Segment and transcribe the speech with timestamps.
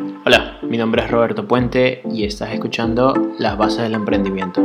[0.00, 4.62] Hola, mi nombre es Roberto Puente y estás escuchando Las Bases del Emprendimiento.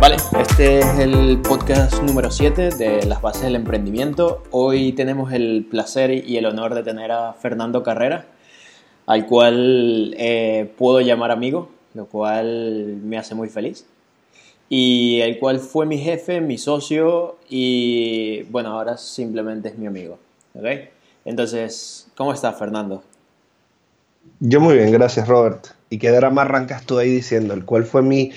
[0.00, 4.42] Vale, este es el podcast número 7 de Las Bases del Emprendimiento.
[4.52, 8.24] Hoy tenemos el placer y el honor de tener a Fernando Carrera,
[9.04, 13.86] al cual eh, puedo llamar amigo, lo cual me hace muy feliz.
[14.68, 20.18] Y el cual fue mi jefe, mi socio y bueno, ahora simplemente es mi amigo.
[20.54, 20.66] ¿ok?
[21.24, 23.02] Entonces, ¿cómo estás, Fernando?
[24.40, 25.68] Yo muy bien, gracias Robert.
[25.90, 27.54] ¿Y qué drama arrancas tú ahí diciendo?
[27.54, 28.32] ¿El cual fue mi,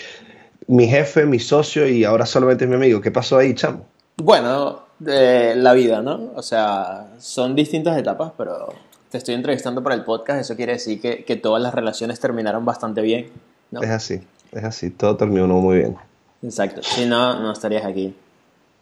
[0.67, 3.01] mi jefe, mi socio y ahora solamente es mi amigo?
[3.01, 3.85] ¿Qué pasó ahí, chamo?
[4.17, 6.31] Bueno, eh, la vida, ¿no?
[6.35, 8.73] O sea, son distintas etapas, pero
[9.09, 12.65] te estoy entrevistando para el podcast, eso quiere decir que, que todas las relaciones terminaron
[12.65, 13.29] bastante bien,
[13.71, 13.81] ¿no?
[13.81, 14.21] Es así,
[14.51, 15.95] es así, todo terminó muy bien.
[16.41, 18.15] Exacto, si no, no estarías aquí.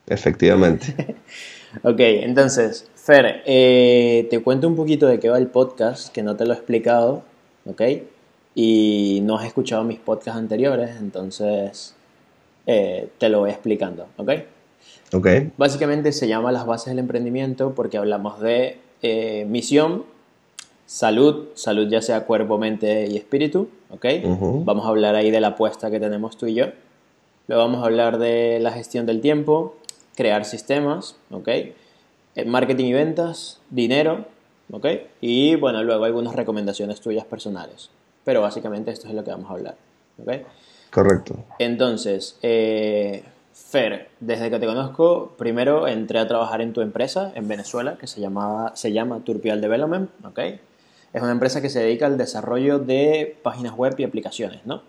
[0.08, 1.16] Efectivamente.
[1.82, 6.36] Ok, entonces, Fer, eh, te cuento un poquito de qué va el podcast, que no
[6.36, 7.24] te lo he explicado,
[7.66, 7.82] ¿ok?
[8.54, 11.96] Y no has escuchado mis podcasts anteriores, entonces
[12.68, 14.32] eh, te lo voy explicando, ¿ok?
[15.14, 20.06] ok, Básicamente se llama Las Bases del Emprendimiento porque hablamos de eh, misión,
[20.94, 24.06] salud, salud ya sea cuerpo, mente y espíritu, ¿ok?
[24.64, 26.68] Vamos a hablar ahí de la apuesta que tenemos tú y yo.
[27.48, 29.76] Luego vamos a hablar de la gestión del tiempo,
[30.16, 31.48] crear sistemas, ¿ok?
[31.48, 31.76] Eh,
[32.46, 34.26] Marketing y ventas, dinero,
[34.72, 34.86] ¿ok?
[35.20, 37.90] Y bueno, luego algunas recomendaciones tuyas personales.
[38.24, 39.76] Pero básicamente esto es lo que vamos a hablar,
[40.22, 40.32] ¿ok?
[40.92, 41.44] correcto.
[41.58, 47.48] Entonces, eh, Fer, desde que te conozco, primero entré a trabajar en tu empresa en
[47.48, 50.40] Venezuela, que se, llamaba, se llama Turpial Development, ¿ok?
[51.14, 54.82] Es una empresa que se dedica al desarrollo de páginas web y aplicaciones, ¿no?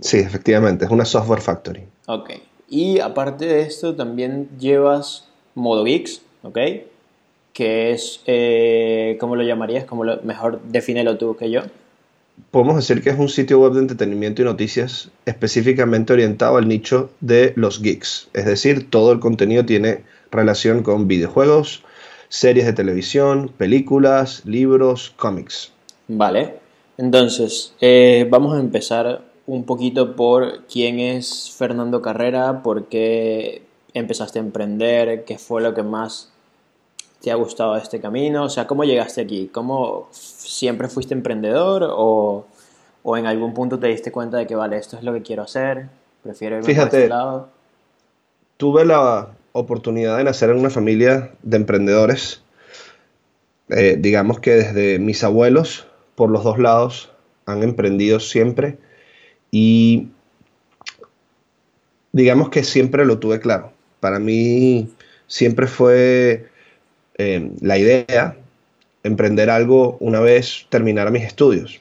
[0.00, 1.84] Sí, efectivamente, es una software factory.
[2.06, 2.30] Ok.
[2.68, 6.58] Y aparte de esto, también llevas Modo Geeks, ¿ok?
[7.52, 9.84] Que es, eh, ¿cómo lo llamarías?
[9.84, 11.62] ¿Cómo lo, mejor defínelo tú que yo?
[12.50, 17.10] Podemos decir que es un sitio web de entretenimiento y noticias específicamente orientado al nicho
[17.20, 18.28] de los geeks.
[18.32, 20.02] Es decir, todo el contenido tiene
[20.32, 21.84] relación con videojuegos,
[22.34, 25.72] series de televisión, películas, libros, cómics.
[26.08, 26.58] Vale.
[26.98, 33.62] Entonces, eh, vamos a empezar un poquito por quién es Fernando Carrera, por qué
[33.92, 36.32] empezaste a emprender, qué fue lo que más
[37.20, 41.88] te ha gustado de este camino, o sea, cómo llegaste aquí, cómo siempre fuiste emprendedor
[41.88, 42.46] o,
[43.04, 45.44] o en algún punto te diste cuenta de que, vale, esto es lo que quiero
[45.44, 45.88] hacer,
[46.24, 46.96] prefiero irme por Fíjate.
[46.96, 47.48] este lado.
[48.56, 52.42] Tuve la oportunidad de nacer en una familia de emprendedores.
[53.68, 57.12] Eh, digamos que desde mis abuelos, por los dos lados,
[57.46, 58.78] han emprendido siempre
[59.50, 60.08] y
[62.12, 63.72] digamos que siempre lo tuve claro.
[64.00, 64.92] Para mí
[65.28, 66.48] siempre fue
[67.16, 68.36] eh, la idea
[69.04, 71.80] emprender algo una vez terminara mis estudios.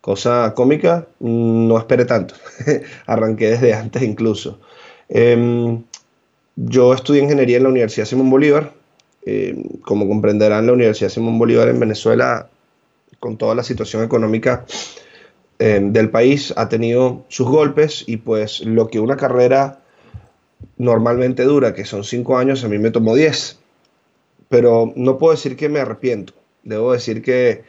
[0.00, 2.34] Cosa cómica, no esperé tanto.
[3.06, 4.60] Arranqué desde antes incluso.
[5.08, 5.82] Em,
[6.56, 8.72] yo estudié ingeniería en la Universidad Simón Bolívar.
[9.24, 12.48] Em, como comprenderán, la Universidad Simón Bolívar en Venezuela,
[13.20, 14.64] con toda la situación económica
[15.58, 19.80] em, del país, ha tenido sus golpes y pues lo que una carrera
[20.76, 23.58] normalmente dura, que son cinco años, a mí me tomó 10.
[24.48, 26.34] Pero no puedo decir que me arrepiento.
[26.64, 27.64] Debo decir que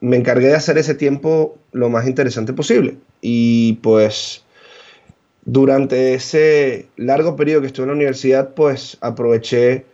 [0.00, 2.96] me encargué de hacer ese tiempo lo más interesante posible.
[3.20, 4.43] Y pues
[5.46, 9.84] durante ese largo periodo que estuve en la universidad, pues aproveché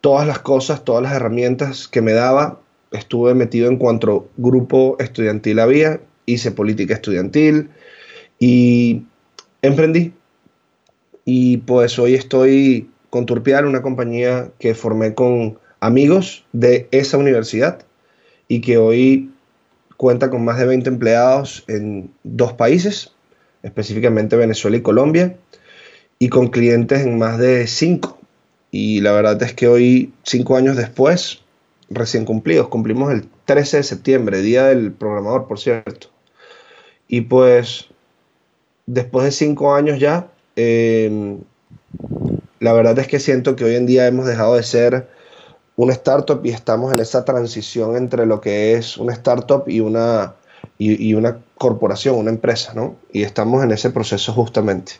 [0.00, 2.60] todas las cosas, todas las herramientas que me daba.
[2.92, 7.70] Estuve metido en cuanto grupo estudiantil había, hice política estudiantil
[8.38, 9.02] y
[9.62, 10.12] emprendí.
[11.24, 17.80] Y pues hoy estoy con Turpial, una compañía que formé con amigos de esa universidad
[18.46, 19.30] y que hoy
[19.96, 23.12] cuenta con más de 20 empleados en dos países,
[23.64, 25.36] específicamente Venezuela y Colombia,
[26.18, 28.18] y con clientes en más de cinco.
[28.70, 31.40] Y la verdad es que hoy, cinco años después,
[31.90, 36.08] recién cumplidos, cumplimos el 13 de septiembre, Día del Programador, por cierto.
[37.08, 37.86] Y pues,
[38.86, 41.38] después de cinco años ya, eh,
[42.60, 45.08] la verdad es que siento que hoy en día hemos dejado de ser
[45.76, 50.34] una startup y estamos en esa transición entre lo que es una startup y una,
[50.78, 52.96] y, y una corporación, una empresa, ¿no?
[53.12, 54.92] Y estamos en ese proceso justamente.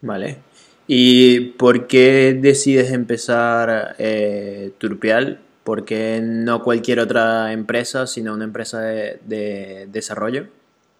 [0.00, 0.38] Vale.
[0.86, 5.40] ¿Y por qué decides empezar eh, Turpial?
[5.64, 10.46] ¿Por qué no cualquier otra empresa, sino una empresa de, de desarrollo?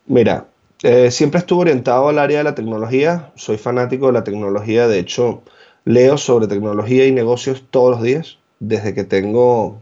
[0.07, 0.47] Mira,
[0.83, 4.99] Eh, siempre estuve orientado al área de la tecnología, soy fanático de la tecnología, de
[4.99, 5.43] hecho
[5.85, 9.81] leo sobre tecnología y negocios todos los días, desde que tengo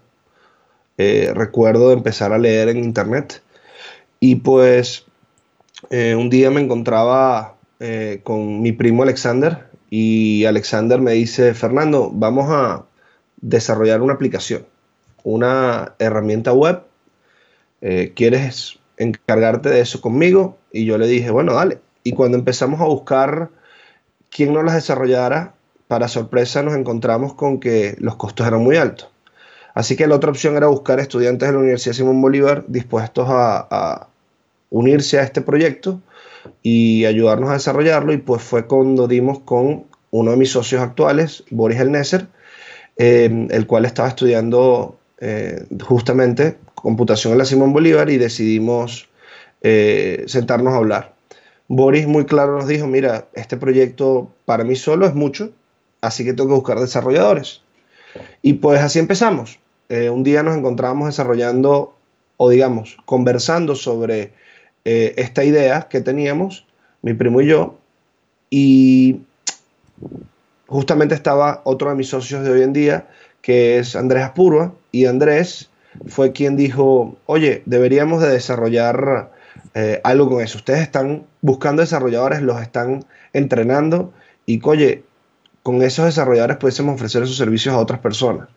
[0.99, 3.43] eh, recuerdo de empezar a leer en internet.
[4.24, 5.04] Y pues
[5.90, 7.56] eh, un día me encontraba
[8.22, 12.84] con mi primo Alexander y Alexander me dice, Fernando, vamos a
[13.38, 14.64] desarrollar una aplicación,
[15.24, 16.82] una herramienta web.
[18.14, 20.56] ¿Quieres encargarte de eso conmigo?
[20.70, 21.80] Y yo le dije, bueno, dale.
[22.04, 23.50] Y cuando empezamos a buscar
[24.30, 25.54] quién nos las desarrollara,
[25.88, 29.10] para sorpresa nos encontramos con que los costos eran muy altos.
[29.74, 34.08] Así que la otra opción era buscar estudiantes de la Universidad Simón Bolívar dispuestos a,
[34.72, 36.00] unirse a este proyecto
[36.62, 38.12] y ayudarnos a desarrollarlo.
[38.12, 41.94] Y pues fue cuando dimos con uno de mis socios actuales, Boris El
[42.96, 49.08] eh, el cual estaba estudiando eh, justamente computación en la Simón Bolívar y decidimos
[49.62, 51.14] eh, sentarnos a hablar.
[51.69, 55.52] Boris muy claro nos dijo, mira, este proyecto para mí solo es mucho,
[56.00, 57.62] así que tengo que buscar desarrolladores.
[58.42, 59.58] Y pues así empezamos.
[59.88, 61.96] Eh, un día nos encontramos desarrollando,
[62.36, 64.32] o digamos, conversando sobre
[64.84, 66.67] eh, esta idea que teníamos,
[67.02, 67.79] mi primo y yo,
[68.50, 69.20] y
[70.67, 73.08] justamente estaba otro de mis socios de hoy en día,
[73.40, 75.70] que es Andrés Apurua, y Andrés
[76.06, 79.31] fue quien dijo, oye, deberíamos de desarrollar
[79.75, 80.58] eh, algo con eso.
[80.58, 84.12] Ustedes están buscando desarrolladores, los están entrenando
[84.46, 85.05] y, oye,
[85.62, 88.49] con esos desarrolladores pudiésemos ofrecer esos servicios a otras personas.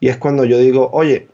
[0.00, 1.28] Y es cuando yo digo, oye,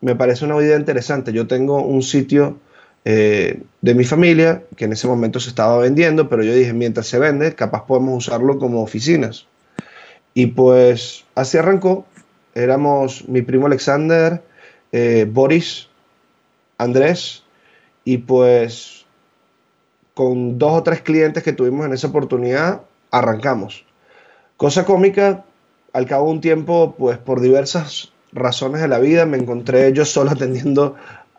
[0.00, 1.32] me parece una idea interesante.
[1.32, 2.58] Yo tengo un sitio
[3.04, 7.06] eh, de mi familia que en ese momento se estaba vendiendo, pero yo dije, mientras
[7.06, 9.46] se vende, capaz podemos usarlo como oficinas.
[10.32, 12.06] Y pues así arrancó.
[12.54, 14.42] Éramos mi primo Alexander,
[14.92, 15.88] eh, Boris,
[16.78, 17.42] Andrés
[18.04, 19.04] y pues
[20.14, 23.84] con dos o tres clientes que tuvimos en esa oportunidad, arrancamos.
[24.56, 25.44] Cosa cómica,
[25.92, 30.04] al cabo de un tiempo, pues por diversas razones de la vida, me encontré yo
[30.04, 30.94] solo atendiendo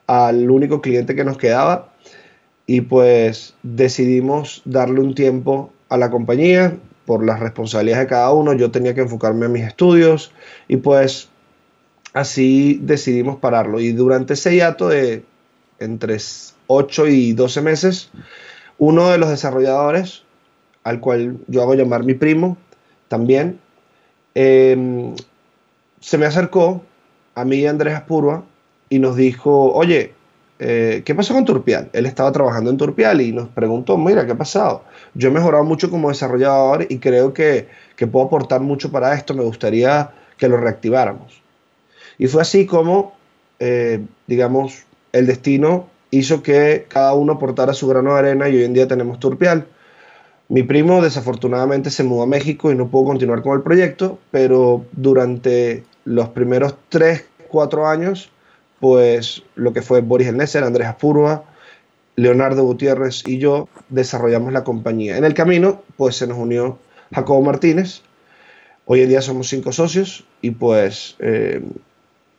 [0.08, 1.90] al único cliente que nos quedaba
[2.68, 8.54] y pues decidimos darle un tiempo a la compañía por las responsabilidades de cada uno.
[8.54, 10.32] Yo tenía que enfocarme en mis estudios
[10.68, 11.30] y pues
[12.14, 13.80] así decidimos pararlo.
[13.80, 15.24] Y durante ese hiato de
[15.80, 16.18] entre
[16.68, 18.10] 8 y 12 meses,
[18.78, 20.24] uno de los desarrolladores,
[20.84, 22.58] al cual yo hago llamar mi primo,
[23.08, 23.60] también,
[24.34, 25.16] em,
[26.00, 26.84] se me acercó
[27.36, 28.44] a mí y Andrés Aspurua
[28.90, 30.14] y nos dijo, oye,
[30.60, 31.90] eh, ¿qué pasó con Turpial?
[31.94, 34.84] Él estaba trabajando en Turpial y nos preguntó, mira, ¿qué ha pasado?
[35.14, 39.34] Yo he mejorado mucho como desarrollador y creo que, que puedo aportar mucho para esto,
[39.34, 41.42] me gustaría que lo reactiváramos.
[42.18, 43.14] Y fue así como,
[43.60, 48.64] eh, digamos, el destino hizo que cada uno aportara su grano de arena y hoy
[48.64, 49.68] en día tenemos Turpial.
[50.48, 54.86] Mi primo desafortunadamente se mudó a México y no pudo continuar con el proyecto, pero
[54.92, 58.30] durante los primeros 3, 4 años,
[58.80, 61.46] pues lo que fue Boris El Andrés Apurua,
[62.16, 65.18] Leonardo Gutiérrez y yo desarrollamos la compañía.
[65.18, 66.80] En el camino, pues se nos unió
[67.14, 68.02] Jacobo Martínez.
[68.86, 71.62] Hoy en día somos cinco socios y pues eh,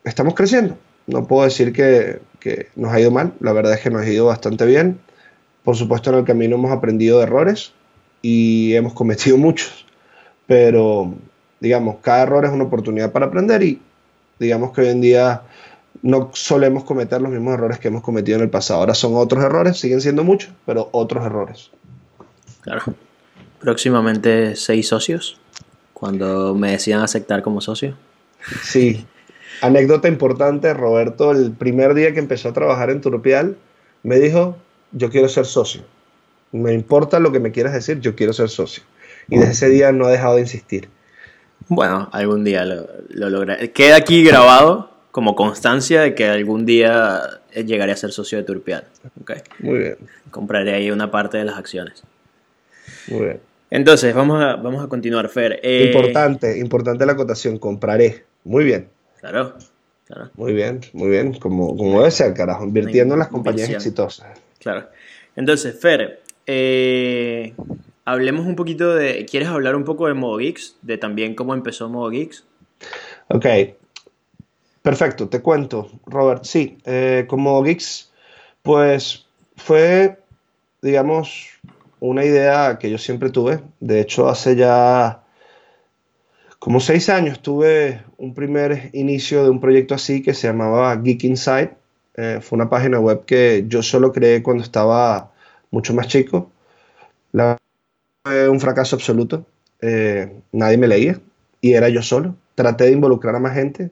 [0.03, 0.77] estamos creciendo.
[1.05, 2.21] No puedo decir que,
[2.75, 4.99] nos ha ido mal, la verdad es que nos ha ido bastante bien.
[5.63, 7.73] Por supuesto, en el camino hemos aprendido de errores
[8.21, 9.85] y hemos cometido muchos,
[10.47, 11.13] pero
[11.59, 13.81] digamos, cada error es una oportunidad para aprender y
[14.39, 15.41] digamos que hoy en día
[16.01, 18.79] no solemos cometer los mismos errores que hemos cometido en el pasado.
[18.81, 21.71] Ahora son otros errores, siguen siendo muchos, pero otros errores.
[22.61, 22.83] Claro.
[23.59, 25.39] Próximamente seis socios,
[25.93, 27.95] cuando me decidan aceptar como socio.
[28.61, 29.05] Sí,
[29.61, 33.57] Anécdota importante, Roberto, el primer día que empezó a trabajar en Turpial,
[34.03, 34.57] me dijo,
[34.91, 35.81] yo quiero ser socio.
[36.51, 38.83] Me importa lo que me quieras decir, yo quiero ser socio.
[39.27, 40.89] Y desde ese día no ha dejado de insistir.
[41.67, 43.71] Bueno, algún día lo, lo lograré.
[43.71, 48.83] Queda aquí grabado como constancia de que algún día llegaré a ser socio de Turpial.
[49.57, 49.97] Muy bien.
[50.29, 52.03] Compraré ahí una parte de las acciones.
[53.07, 53.39] Muy bien.
[53.71, 55.59] Entonces, vamos a, vamos a continuar, Fer.
[55.63, 58.25] Eh, importante, importante la acotación, compraré.
[58.43, 58.89] Muy bien.
[59.19, 59.55] Claro,
[60.35, 64.27] Muy bien, muy bien, como, como debe ser, carajo, invirtiendo en las compañías exitosas.
[64.59, 64.87] Claro.
[65.35, 67.55] Entonces, Fer, eh,
[68.05, 69.25] hablemos un poquito de.
[69.25, 70.75] ¿Quieres hablar un poco de Modo Geeks?
[70.83, 72.45] De también cómo empezó Modo Geeks.
[73.29, 73.45] Ok.
[74.81, 76.43] Perfecto, te cuento, Robert.
[76.45, 78.11] Sí, eh, con Modo Geeks,
[78.61, 80.19] pues fue,
[80.81, 81.49] digamos,
[81.99, 83.61] una idea que yo siempre tuve.
[83.79, 85.23] De hecho, hace ya
[86.59, 91.23] como seis años tuve un primer inicio de un proyecto así que se llamaba Geek
[91.23, 91.71] Inside.
[92.15, 95.31] Eh, fue una página web que yo solo creé cuando estaba
[95.71, 96.51] mucho más chico.
[97.33, 97.57] La,
[98.25, 99.45] fue un fracaso absoluto.
[99.81, 101.19] Eh, nadie me leía
[101.61, 102.35] y era yo solo.
[102.55, 103.91] Traté de involucrar a más gente,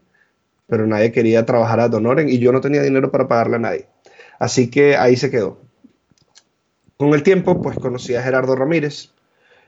[0.68, 3.88] pero nadie quería trabajar a Donoren y yo no tenía dinero para pagarle a nadie.
[4.40, 5.60] Así que ahí se quedó.
[6.98, 9.12] Con el tiempo, pues conocí a Gerardo Ramírez.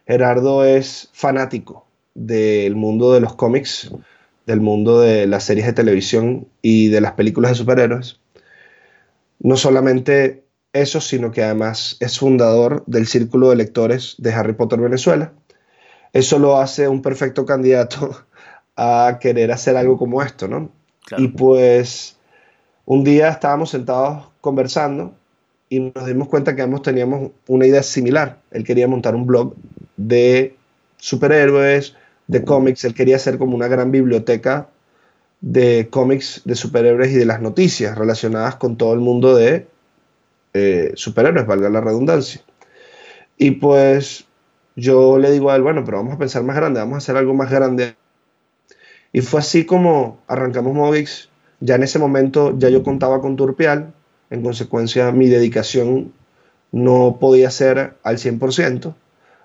[0.07, 1.85] Gerardo es fanático
[2.15, 3.91] del mundo de los cómics,
[4.45, 8.19] del mundo de las series de televisión y de las películas de superhéroes.
[9.39, 14.79] No solamente eso, sino que además es fundador del Círculo de Lectores de Harry Potter
[14.79, 15.33] Venezuela.
[16.13, 18.25] Eso lo hace un perfecto candidato
[18.75, 20.71] a querer hacer algo como esto, ¿no?
[21.17, 22.17] Y pues
[22.85, 25.13] un día estábamos sentados conversando
[25.69, 28.39] y nos dimos cuenta que ambos teníamos una idea similar.
[28.51, 29.53] Él quería montar un blog
[29.97, 30.55] de
[30.97, 31.95] superhéroes,
[32.27, 32.85] de cómics.
[32.85, 34.69] Él quería hacer como una gran biblioteca
[35.41, 39.67] de cómics de superhéroes y de las noticias relacionadas con todo el mundo de
[40.53, 42.41] eh, superhéroes, valga la redundancia.
[43.37, 44.25] Y pues
[44.75, 47.17] yo le digo a él, bueno, pero vamos a pensar más grande, vamos a hacer
[47.17, 47.95] algo más grande.
[49.17, 51.29] Y fue así como arrancamos Movix.
[51.59, 53.91] Ya en ese momento ya yo contaba con Turpial,
[54.29, 56.13] en consecuencia mi dedicación
[56.71, 58.93] no podía ser al 100%,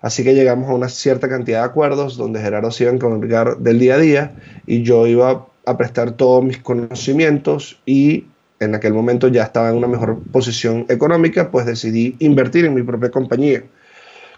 [0.02, 3.57] así que llegamos a una cierta cantidad de acuerdos donde Gerardo se iba a encargar
[3.61, 4.33] del día a día
[4.67, 8.26] y yo iba a prestar todos mis conocimientos y
[8.61, 12.83] en aquel momento ya estaba en una mejor posición económica, pues decidí invertir en mi
[12.83, 13.62] propia compañía.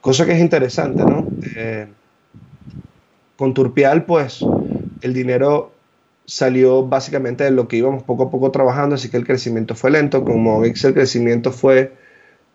[0.00, 1.26] Cosa que es interesante, ¿no?
[1.56, 1.88] Eh,
[3.36, 4.44] con Turpial, pues
[5.02, 5.72] el dinero
[6.26, 9.90] salió básicamente de lo que íbamos poco a poco trabajando, así que el crecimiento fue
[9.90, 10.24] lento.
[10.24, 11.92] Con Movix el crecimiento fue,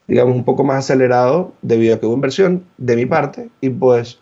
[0.07, 4.19] digamos, un poco más acelerado debido a que hubo inversión de mi parte y pues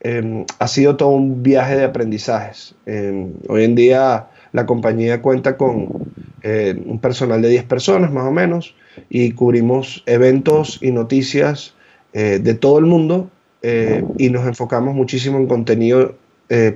[0.00, 2.74] em, ha sido todo un viaje de aprendizajes.
[2.86, 8.24] Em, hoy en día la compañía cuenta con eh, un personal de 10 personas más
[8.24, 8.74] o menos
[9.10, 11.74] y cubrimos eventos y noticias
[12.12, 13.30] eh, de todo el mundo
[13.62, 16.14] eh, y nos enfocamos muchísimo en contenido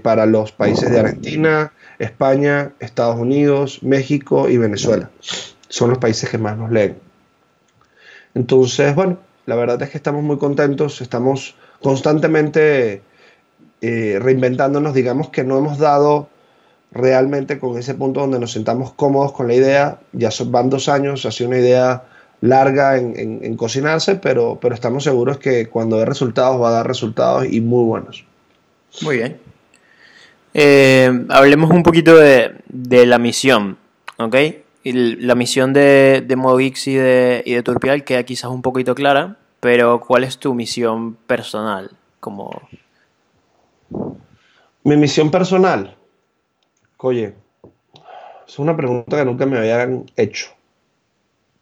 [0.03, 5.11] para los países de Argentina, España, Estados Unidos, México y Venezuela.
[5.69, 6.97] Son los países que más nos leen.
[8.35, 13.03] Entonces, bueno, la verdad es que estamos muy contentos, estamos constantemente
[13.81, 16.29] eh, reinventándonos, digamos que no hemos dado
[16.93, 20.89] realmente con ese punto donde nos sentamos cómodos con la idea, ya son, van dos
[20.89, 22.05] años, ha sido una idea
[22.41, 27.47] larga en, cocinarse, pero, pero estamos seguros que cuando dé resultados va a dar resultados
[27.49, 28.25] y muy buenos.
[29.01, 29.52] Muy bien.
[30.55, 32.55] Eh, hablemos un poquito de,
[33.07, 33.79] la misión,
[34.19, 34.37] ¿ok?
[34.85, 40.01] la misión de, de y de, y de Turpial queda quizás un poquito clara, pero
[40.01, 41.91] ¿cuál es tu misión personal?
[42.21, 42.51] Como...
[44.85, 45.97] Mi misión personal,
[46.99, 47.35] oye,
[48.47, 50.51] es una pregunta que nunca me habían hecho.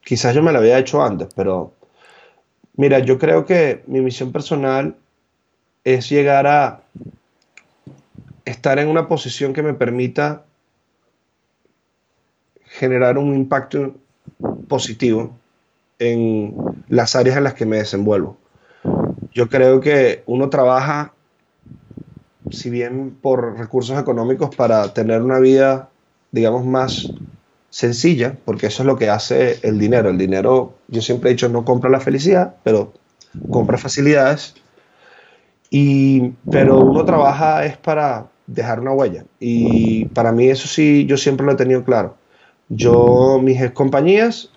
[0.02, 1.74] Quizás yo me la había hecho antes, pero
[2.74, 4.96] mira, yo creo que mi misión personal
[5.84, 6.82] es llegar a
[8.50, 10.44] estar en una posición que me permita
[12.64, 13.94] generar un impacto
[14.68, 15.36] positivo
[15.98, 16.54] en
[16.88, 18.36] las áreas en las que me desenvuelvo.
[19.32, 21.12] Yo creo que uno trabaja,
[22.50, 25.88] si bien por recursos económicos, para tener una vida,
[26.32, 27.12] digamos, más
[27.68, 30.10] sencilla, porque eso es lo que hace el dinero.
[30.10, 32.92] El dinero, yo siempre he dicho, no compra la felicidad, pero
[33.50, 34.54] compra facilidades.
[35.70, 39.24] Y, pero uno trabaja es para dejar una huella.
[39.38, 42.16] Y para mí eso sí, yo siempre lo he tenido claro.
[42.68, 44.50] Yo, mis compañías,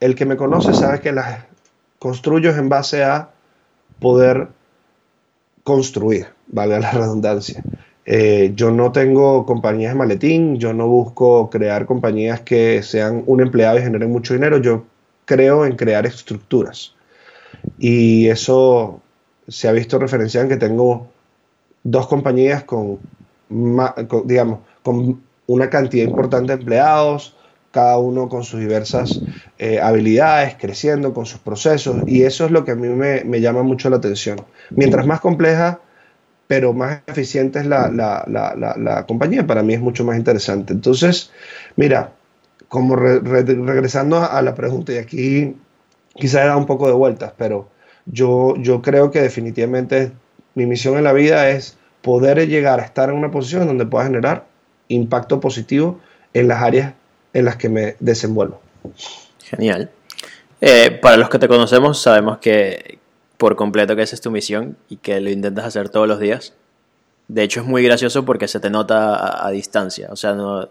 [0.00, 1.44] el que me conoce sabe que las
[1.98, 3.30] construyo en base a
[3.98, 4.48] poder
[5.62, 7.64] construir, vale la redundancia.
[8.06, 13.40] Eh, yo no tengo compañías de maletín, yo no busco crear compañías que sean un
[13.40, 14.84] empleado y generen mucho dinero, yo
[15.24, 16.94] creo en crear estructuras.
[17.78, 19.00] Y eso
[19.48, 21.08] se ha visto referenciado en que tengo
[21.82, 22.98] dos compañías con,
[24.24, 27.36] digamos, con una cantidad importante de empleados,
[27.70, 29.20] cada uno con sus diversas
[29.58, 33.64] eh, habilidades, creciendo con sus procesos, y eso es lo que a mí me, llama
[33.64, 34.40] mucho la atención.
[34.70, 35.80] Mientras más compleja,
[36.46, 40.72] pero más eficiente es la, compañía, para mí es mucho más interesante.
[40.72, 41.32] Entonces,
[41.74, 42.12] mira,
[42.68, 45.56] como regresando a, la pregunta, y aquí
[46.14, 47.68] quizá da un poco de vueltas, pero
[48.06, 50.12] yo, yo creo que definitivamente
[50.54, 54.04] mi misión en la vida es poder llegar a estar en una posición donde pueda
[54.04, 54.44] generar
[54.88, 56.00] impacto positivo
[56.34, 56.92] en las áreas
[57.32, 58.60] en las que me desenvuelvo.
[59.42, 59.90] Genial.
[60.60, 62.98] Eh, para los que te conocemos, sabemos que
[63.38, 66.52] por completo que esa es tu misión y que lo intentas hacer todos los días.
[67.28, 70.08] De hecho, es muy gracioso porque se te nota a, distancia.
[70.10, 70.68] O sea, no,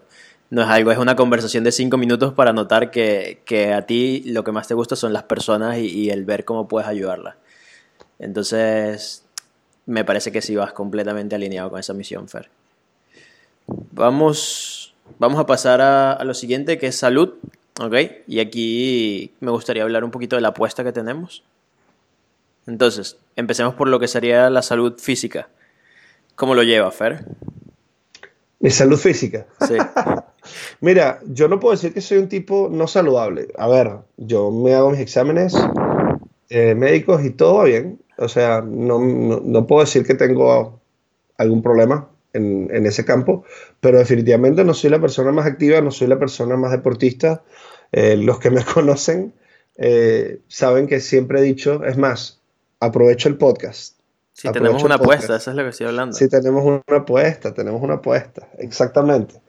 [0.50, 4.44] no es algo, es una conversación de cinco minutos para notar que, a ti lo
[4.44, 7.34] que más te gusta son las personas y, el ver cómo puedes ayudarlas.
[8.20, 9.23] Entonces,
[9.86, 12.48] me parece que sí vas completamente alineado con esa misión, Fer.
[13.66, 17.34] Vamos, vamos a pasar a, lo siguiente, que es salud.
[17.80, 17.94] ¿Ok?
[18.28, 21.42] Y aquí me gustaría hablar un poquito de la apuesta que tenemos.
[22.66, 25.48] Entonces, empecemos por lo que sería la salud física.
[26.36, 27.24] ¿Cómo lo lleva, Fer?
[28.60, 29.46] Mi salud física.
[29.66, 29.76] Sí.
[30.80, 33.48] Mira, yo no puedo decir que soy un tipo no saludable.
[33.58, 35.54] A ver, yo me hago mis exámenes
[36.48, 37.98] eh, médicos y todo va bien.
[38.18, 40.80] O sea, no, puedo decir que tengo
[41.38, 43.44] algún problema en, ese campo,
[43.80, 47.42] pero definitivamente no soy la persona más activa, no soy la persona más deportista.
[47.92, 49.34] Eh, los que me conocen
[49.76, 52.40] eh, saben que siempre he dicho, es más,
[52.80, 53.94] aprovecho el podcast
[54.34, 56.16] si tenemos una apuesta, eso es lo que estoy hablando.
[56.16, 59.40] Si tenemos una apuesta, tenemos una apuesta, exactamente.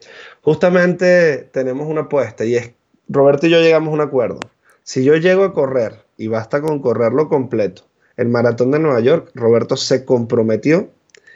[0.42, 2.70] Justamente tenemos una apuesta y es,
[3.08, 4.38] Roberto y yo llegamos a un acuerdo.
[4.84, 7.82] Si yo llego a correr, y basta con correrlo completo,
[8.16, 10.90] el maratón de Nueva York, Roberto se comprometió,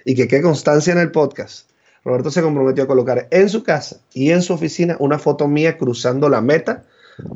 [0.04, 1.68] y que qué constancia en el podcast,
[2.04, 5.76] Roberto se comprometió a colocar en su casa y en su oficina una foto mía
[5.76, 6.84] cruzando la meta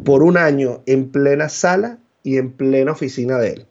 [0.04, 3.66] por un año en plena sala y en plena oficina de él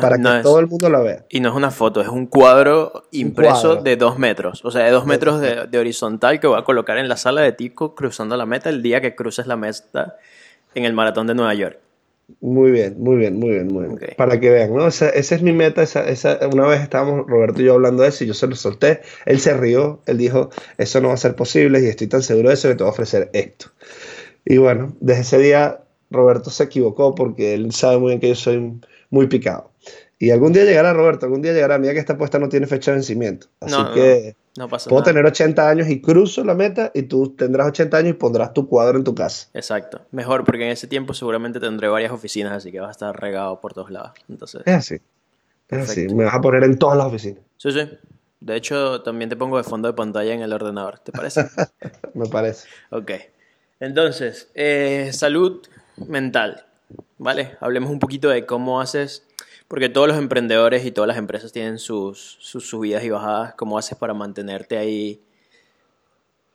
[0.00, 1.24] para que todo el mundo la vea.
[1.28, 4.64] Y no es una foto, es un cuadro impreso de dos metros.
[4.64, 7.52] O sea, de dos metros de, horizontal que voy a colocar en la sala de
[7.52, 10.16] Tico cruzando la meta el día que cruces la meta
[10.74, 11.78] en el maratón de Nueva York.
[12.40, 13.98] Muy bien, muy bien, muy bien, muy bien.
[14.16, 14.86] Para que vean, ¿no?
[14.86, 15.82] Esa, es mi meta.
[15.82, 18.54] Esa, esa, una vez estábamos Roberto y yo hablando de eso y yo se lo
[18.54, 19.00] solté.
[19.24, 22.48] Él se rió, él dijo, eso no va a ser posible y estoy tan seguro
[22.48, 23.66] de eso que te voy a ofrecer esto.
[24.44, 28.34] Y bueno, desde ese día Roberto se equivocó porque él sabe muy bien que yo
[28.36, 28.80] soy
[29.10, 29.67] muy picado.
[30.18, 31.78] Y algún día llegará, Roberto, algún día llegará.
[31.78, 33.46] Mira que esta apuesta no tiene fecha de vencimiento.
[33.60, 37.96] Así que no, puedo tener 80 años y cruzo la meta y tú tendrás 80
[37.96, 39.48] años y pondrás tu cuadro en tu casa.
[39.54, 40.00] Exacto.
[40.10, 43.60] Mejor, porque en ese tiempo seguramente tendré varias oficinas, así que vas a estar regado
[43.60, 44.10] por todos lados.
[44.28, 44.96] Entonces, es así.
[45.68, 46.08] Es así.
[46.08, 47.42] Me vas a poner en todas las oficinas.
[47.56, 47.88] Sí, sí.
[48.40, 50.98] De hecho, también te pongo de fondo de pantalla en el ordenador.
[50.98, 51.44] ¿Te parece?
[52.14, 52.66] Me parece.
[52.90, 53.12] Ok.
[53.78, 55.62] Entonces, eh, salud
[56.08, 56.64] mental.
[57.18, 57.56] ¿Vale?
[57.60, 59.27] Hablemos un poquito de cómo haces
[59.68, 63.54] porque todos los emprendedores y todas las empresas tienen sus, subidas y bajadas.
[63.54, 65.22] ¿Cómo haces para mantenerte ahí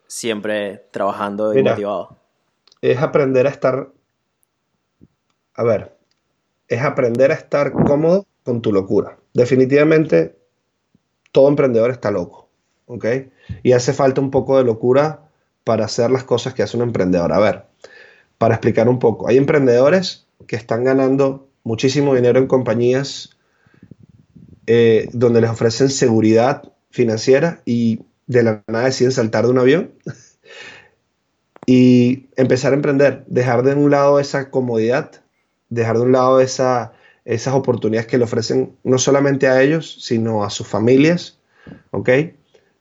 [0.08, 2.17] siempre trabajando y motivado?
[2.82, 3.89] Es aprender a estar.
[5.54, 5.95] A ver,
[6.67, 9.17] es aprender a estar cómodo con tu locura.
[9.34, 10.36] Definitivamente,
[11.32, 12.49] todo emprendedor está loco.
[12.88, 13.06] ¿Ok?
[13.62, 15.30] Y hace falta un poco de locura
[15.63, 17.32] para hacer las cosas que hace un emprendedor.
[17.32, 17.65] A ver,
[18.39, 23.30] para explicar un poco, hay emprendedores que están ganando muchísimo dinero en compañías
[24.67, 29.91] eh, donde les ofrecen seguridad financiera y de la nada deciden saltar de un avión
[31.65, 35.12] y empezar a emprender, dejar de un lado esa comodidad,
[35.69, 36.93] dejar de un lado esa,
[37.26, 41.39] esas oportunidades que le ofrecen no solamente a ellos, sino a sus familias,
[41.91, 42.10] ¿ok?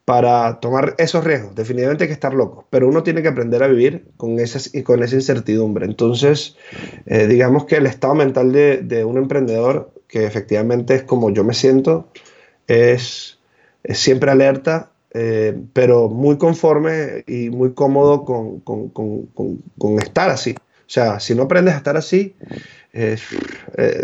[0.05, 1.55] Para tomar esos riesgos.
[1.55, 5.01] Definitivamente hay que estar loco, pero uno tiene que aprender a vivir con, esas, con
[5.03, 5.87] esa incertidumbre.
[5.87, 6.57] Entonces,
[7.07, 11.55] eh, digamos que el estado mental de, un emprendedor, que efectivamente es como yo me
[11.55, 12.09] siento,
[12.67, 13.39] es,
[13.85, 20.57] siempre alerta, eh, pero muy conforme y muy cómodo con, estar así.
[20.59, 22.35] O sea, si no aprendes a estar así,
[22.93, 23.17] eh,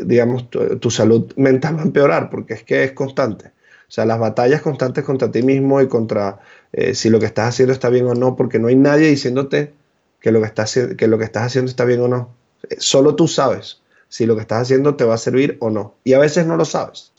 [0.05, 3.58] digamos, tu, salud mental va a empeorar porque es que es constante.
[3.89, 6.41] O sea, las batallas constantes contra ti mismo y contra
[6.73, 9.73] eh, si lo que estás haciendo está bien o no, porque no hay nadie diciéndote
[10.21, 12.35] que lo que, estás, que lo que estás haciendo está bien o no.
[12.69, 15.95] Eh, solo tú sabes si lo que estás haciendo te va a servir o no.
[16.05, 17.13] Y a veces no lo sabes,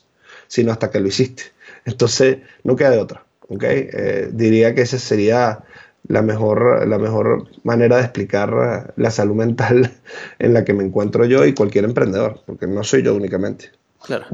[0.48, 1.44] sino hasta que lo hiciste.
[1.86, 3.26] Entonces, no queda de otra.
[3.48, 3.90] ¿okay?
[3.92, 5.64] Eh, diría que esa sería
[6.08, 9.92] la mejor, la mejor manera de explicar la salud mental
[10.40, 13.72] en la que me encuentro yo y cualquier emprendedor, porque no soy yo únicamente.
[14.06, 14.26] Claro.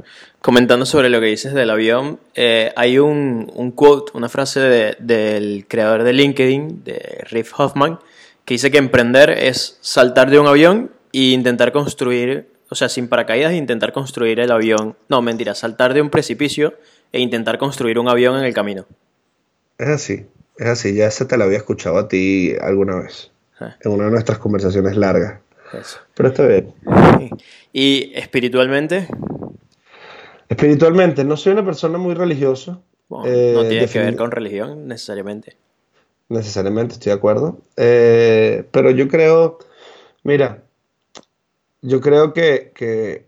[0.41, 4.60] Comentando sobre lo que dices del avión, eh, hay un, un, quote, una frase
[4.99, 7.99] del creador de LinkedIn, de Riff Hoffman,
[8.45, 13.08] que dice que emprender es saltar de un avión e intentar construir, o sea, sin
[13.08, 14.95] paracaídas, intentar construir el avión.
[15.10, 16.75] No, mentira, saltar de un precipicio
[17.12, 18.86] e intentar construir un avión en el camino.
[19.78, 23.75] Es así, es así, ya ese te lo había escuchado a ti alguna vez, ah.
[23.82, 25.39] en una de nuestras conversaciones largas.
[26.13, 26.73] Pero está bien.
[27.73, 29.08] ¿Y espiritualmente?
[30.49, 32.79] Espiritualmente, no soy una persona muy religiosa.
[33.10, 35.58] no eh, tiene que ver con religión necesariamente.
[36.29, 37.60] Necesariamente, estoy de acuerdo.
[37.77, 39.58] Eh, pero yo creo,
[40.23, 40.63] mira,
[41.81, 43.25] yo creo que,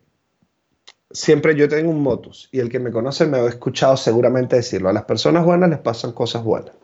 [1.10, 4.90] siempre yo tengo un motus y el que me conoce me ha escuchado seguramente decirlo.
[4.90, 6.76] A las personas buenas les pasan cosas buenas.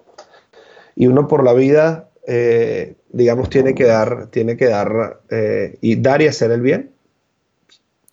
[0.96, 5.22] Y uno por la vida eh, digamos, tiene que dar, tiene que dar
[5.82, 6.93] y dar y hacer el bien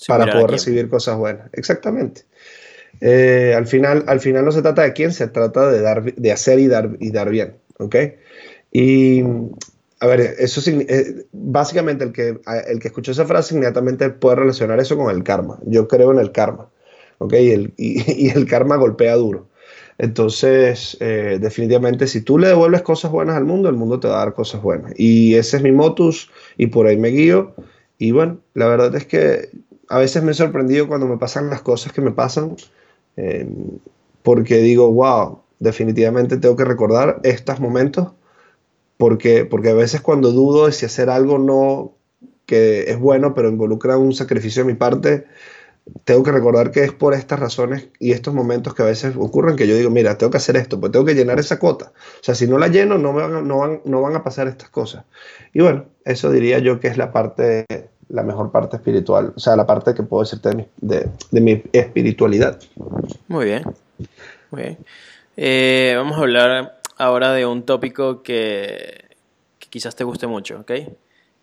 [0.07, 1.49] para poder recibir cosas buenas.
[1.53, 2.23] Exactamente.
[3.01, 6.33] Eh, al, final, al final no se trata de quién, se trata de, dar, de
[6.33, 7.57] hacer y dar, y dar bien.
[7.79, 7.97] ¿Ok?
[8.73, 9.23] Y
[10.01, 10.61] a ver, eso
[11.33, 15.59] básicamente el que, el que escuchó esa frase inmediatamente puede relacionar eso con el karma.
[15.65, 16.69] Yo creo en el karma.
[17.19, 17.35] ¿Ok?
[17.35, 19.51] Y el, y el karma golpea duro.
[20.01, 24.15] Entonces, eh, definitivamente, si tú le devuelves cosas buenas al mundo, el mundo te va
[24.15, 24.95] a dar cosas buenas.
[24.97, 27.55] Y ese es mi motus y por ahí me guío.
[27.99, 29.51] Y bueno, la verdad es que
[29.91, 32.57] a veces me he sorprendido cuando me pasan las cosas que me pasan,
[33.17, 33.47] eh,
[34.23, 38.13] porque digo, wow, definitivamente tengo que recordar estos momentos,
[38.97, 41.93] porque, porque a veces cuando dudo de si hacer algo no,
[42.47, 45.27] que es bueno, pero involucra un sacrificio de mi parte,
[46.05, 49.57] tengo que recordar que es por estas razones y estos momentos que a veces ocurren
[49.57, 51.93] que yo digo, mira, tengo que hacer esto, pues tengo que llenar esa cuota.
[52.21, 54.71] O sea, si no la lleno, no, van, no, van, no van a pasar estas
[54.71, 55.05] cosas.
[55.53, 57.67] Y bueno, eso diría yo que es la parte,
[58.11, 61.63] la mejor parte espiritual, o sea, la parte que puedo decirte de mi, de, mi
[61.73, 62.61] espiritualidad.
[63.29, 63.65] Muy bien,
[64.51, 64.79] muy bien.
[65.37, 69.05] Eh, vamos a hablar ahora de un tópico que,
[69.59, 70.73] que quizás te guste mucho, ¿ok?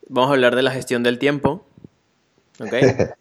[0.09, 1.65] Vamos a hablar de la gestión del tiempo,
[2.59, 2.73] ¿ok?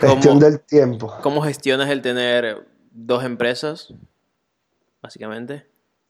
[0.00, 1.14] Gestión del tiempo.
[1.22, 3.94] ¿Cómo gestionas el tener dos empresas,
[5.00, 5.66] básicamente?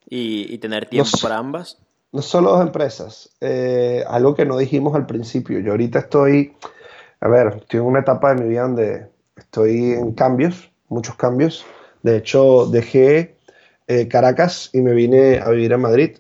[0.09, 1.79] Y, tener tiempo para ambas.
[2.13, 3.31] No solo dos empresas.
[3.41, 5.61] Eh, algo que no dijimos al principio.
[5.61, 6.55] Yo ahorita estoy,
[7.21, 11.65] a ver, estoy en una etapa de mi vida donde estoy en cambios, muchos cambios.
[12.03, 13.37] De hecho, dejé
[13.87, 16.19] eh, Caracas y me vine a vivir a Madrid.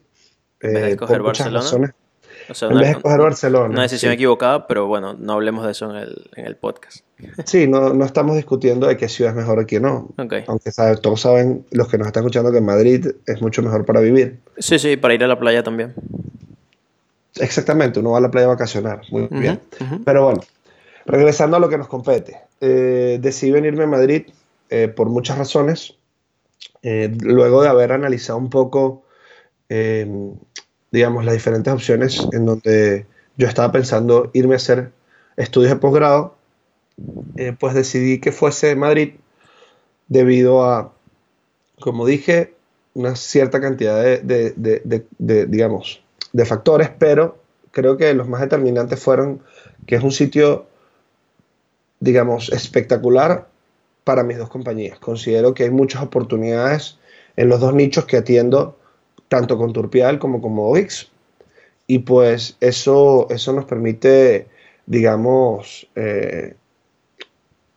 [0.61, 1.92] Eh, por muchas Razones
[2.49, 3.69] en vez de escoger Barcelona.
[3.71, 7.05] Una decisión equivocada, pero bueno, no hablemos de eso en el, en el podcast.
[7.45, 10.09] Sí, no, no, estamos discutiendo de qué ciudad es mejor o no.
[10.17, 14.39] Aunque todos saben, los que nos están escuchando, que Madrid es mucho mejor para vivir.
[14.59, 15.95] Sí, sí, para ir a la playa también.
[17.37, 19.03] Exactamente, uno va a la playa a vacacionar.
[19.11, 19.61] Muy bien.
[20.05, 20.43] Pero bueno,
[21.07, 22.39] regresando a lo que nos compete.
[22.61, 24.27] Eh, decidí venirme a Madrid
[24.71, 25.95] eh, por muchas razones.
[26.83, 29.05] Eh, luego de haber analizado un poco
[30.90, 34.92] digamos, las diferentes opciones en donde yo estaba pensando irme a hacer
[35.37, 36.37] estudios de posgrado,
[37.37, 39.14] eh, pues decidí que fuese Madrid
[40.09, 40.92] debido a,
[41.81, 42.55] como dije,
[42.94, 47.38] una cierta cantidad de, digamos, de factores, pero
[47.72, 49.42] creo que los más determinantes fueron
[49.87, 50.66] que es un sitio,
[52.01, 53.49] digamos, espectacular
[54.05, 54.99] para mis dos compañías.
[54.99, 56.99] Considero que hay muchas oportunidades
[57.37, 58.79] en los dos nichos que atiendo
[59.29, 61.11] tanto con Turpial como con Movix.
[61.87, 64.49] Y pues eso, eso nos permite,
[64.87, 66.55] digamos, eh,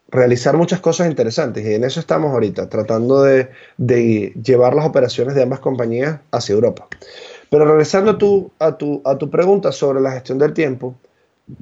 [0.10, 1.66] realizar muchas cosas interesantes.
[1.66, 6.88] Y en eso estamos ahorita, tratando de, llevar las operaciones de ambas compañías hacia Europa.
[7.50, 10.96] Pero regresando tú, a, tu, a tu pregunta sobre la gestión del tiempo,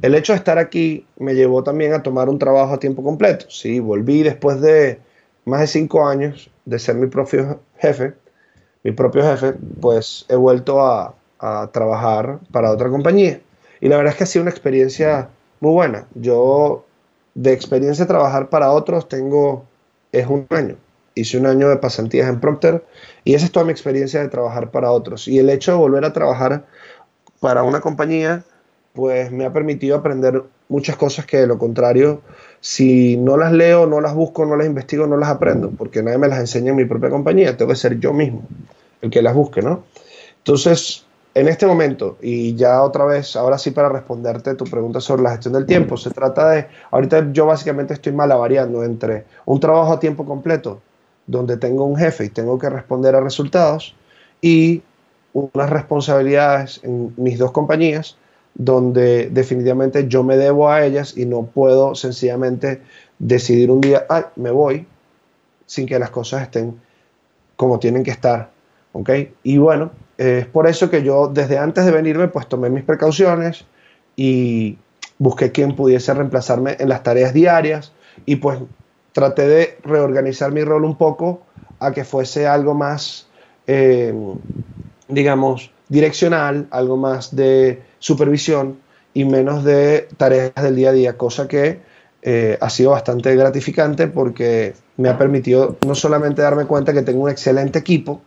[0.02, 3.46] el hecho de estar aquí me llevó también a tomar un trabajo a tiempo completo.
[3.50, 5.00] Sí, volví después de
[5.46, 8.14] más de cinco años de ser mi propio jefe
[8.88, 11.14] mi propio jefe, pues he vuelto a,
[11.72, 13.40] trabajar para otra compañía.
[13.80, 16.08] Y la verdad es que ha sido una experiencia muy buena.
[16.16, 16.86] Yo
[17.36, 19.66] de experiencia de trabajar para otros tengo,
[20.12, 20.78] es un año.
[21.14, 22.84] Hice un año de pasantías en Procter
[23.24, 25.28] y esa es toda mi experiencia de trabajar para otros.
[25.28, 26.66] Y el hecho de volver a trabajar
[27.40, 28.44] para una compañía,
[28.94, 32.22] pues me ha permitido aprender muchas cosas que de lo contrario,
[32.62, 36.18] si no las leo, no las busco, no las investigo, no las aprendo, porque nadie
[36.18, 38.42] me las enseña en mi propia compañía, tengo que ser yo mismo
[39.02, 39.84] el que las busque, ¿no?
[40.38, 45.22] Entonces, en este momento, y ya otra vez, ahora sí para responderte tu pregunta sobre
[45.22, 49.94] la gestión del tiempo, se trata de, ahorita yo básicamente estoy malavariando entre un trabajo
[49.94, 50.82] a tiempo completo,
[51.28, 53.96] donde tengo un jefe y tengo que responder a resultados,
[54.42, 54.82] y
[55.34, 58.18] unas responsabilidades en mis dos compañías,
[58.56, 62.82] donde definitivamente yo me debo a ellas y no puedo sencillamente
[63.20, 64.88] decidir un día, ay, me voy,
[65.68, 66.80] sin que las cosas estén
[67.56, 68.57] como tienen que estar
[69.44, 73.66] y bueno, es por eso que yo desde antes de venirme pues tomé mis precauciones
[74.16, 74.78] y
[75.20, 77.92] busqué quien pudiese reemplazarme en las tareas diarias
[78.26, 78.60] y pues
[79.12, 81.42] traté de reorganizar mi rol un poco
[81.80, 83.28] a que fuese algo más,
[83.68, 84.14] eh,
[85.08, 88.80] digamos, direccional, algo más de supervisión
[89.14, 91.80] y menos de tareas del día a día, cosa que
[92.22, 97.24] eh, ha sido bastante gratificante porque me ha permitido no solamente darme cuenta que tengo
[97.24, 98.22] un excelente equipo,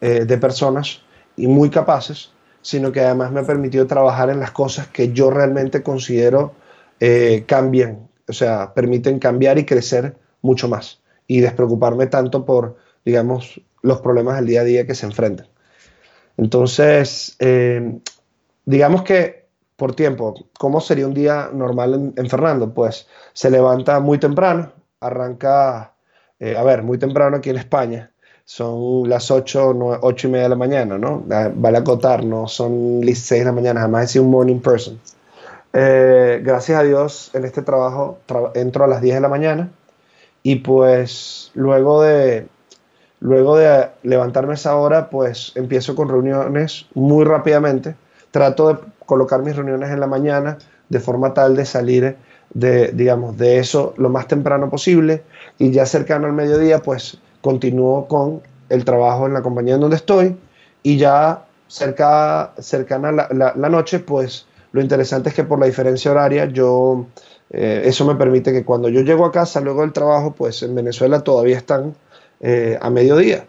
[0.00, 1.02] eh, de personas
[1.36, 5.30] y muy capaces, sino que además me ha permitido trabajar en las cosas que yo
[5.30, 6.54] realmente considero
[7.00, 13.60] eh, cambian, o sea, permiten cambiar y crecer mucho más y despreocuparme tanto por, digamos,
[13.82, 15.46] los problemas del día a día que se enfrentan.
[16.36, 17.98] Entonces, eh,
[18.64, 22.72] digamos que por tiempo, ¿cómo sería un día normal en, Fernando?
[22.72, 25.94] Pues se levanta muy temprano, arranca,
[26.38, 28.10] eh, a ver, muy temprano aquí en España,
[28.46, 31.22] son las 8, 8 y media de la mañana, ¿no?
[31.26, 35.00] Vale acotar, no son las 6 de la mañana, jamás he sido un morning person.
[35.72, 38.18] Eh, gracias a Dios, en este trabajo
[38.54, 39.68] entro a las 10 de la mañana
[40.44, 42.46] y pues luego de,
[43.18, 47.96] luego de levantarme esa hora, pues empiezo con reuniones muy rápidamente.
[48.30, 50.56] Trato de colocar mis reuniones en la mañana
[50.88, 52.16] de forma tal de salir
[52.54, 55.22] de, digamos, de eso lo más temprano posible
[55.58, 59.96] y ya cercano al mediodía, pues continúo con el trabajo en la compañía en donde
[59.96, 60.36] estoy
[60.82, 66.10] y ya cerca, cercana la, la, noche, pues lo interesante es que por la diferencia
[66.10, 67.06] horaria yo,
[67.50, 70.74] eh, eso me permite que cuando yo llego a casa luego del trabajo, pues en
[70.74, 71.94] Venezuela todavía están
[72.40, 73.46] eh, a mediodía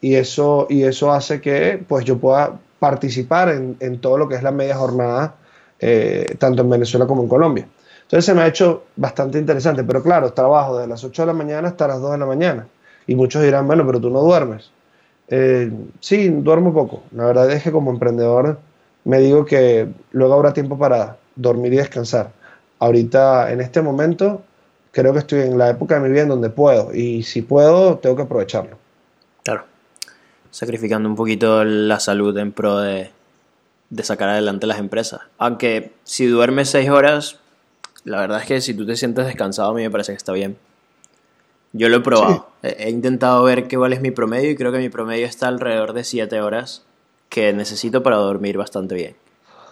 [0.00, 4.36] y eso, y eso hace que pues yo pueda participar en, en todo lo que
[4.36, 5.36] es la media jornada,
[5.78, 7.68] eh, tanto en Venezuela como en Colombia.
[8.10, 11.32] Entonces se me ha hecho bastante interesante, pero claro, trabajo desde las 8 de la
[11.32, 12.66] mañana hasta las 2 de la mañana.
[13.06, 14.72] Y muchos dirán, bueno, pero tú no duermes.
[15.28, 15.70] Eh,
[16.00, 17.04] sí, duermo poco.
[17.12, 18.58] La verdad es que como emprendedor
[19.04, 22.32] me digo que luego habrá tiempo para dormir y descansar.
[22.80, 24.42] Ahorita, en este momento,
[24.90, 26.92] creo que estoy en la época de mi vida en donde puedo.
[26.92, 28.76] Y si puedo, tengo que aprovecharlo.
[29.44, 29.62] Claro.
[30.50, 33.12] Sacrificando un poquito la salud en pro de,
[33.88, 35.20] de sacar adelante las empresas.
[35.38, 37.38] Aunque si duermes 6 horas,
[38.04, 40.32] la verdad es que si tú te sientes descansado, a mí me parece que está
[40.32, 40.56] bien.
[41.72, 42.46] Yo lo he probado.
[42.62, 45.92] He, intentado ver qué cuál es mi promedio y creo que mi promedio está alrededor
[45.92, 46.82] de 7 horas
[47.28, 49.16] que necesito para dormir bastante bien.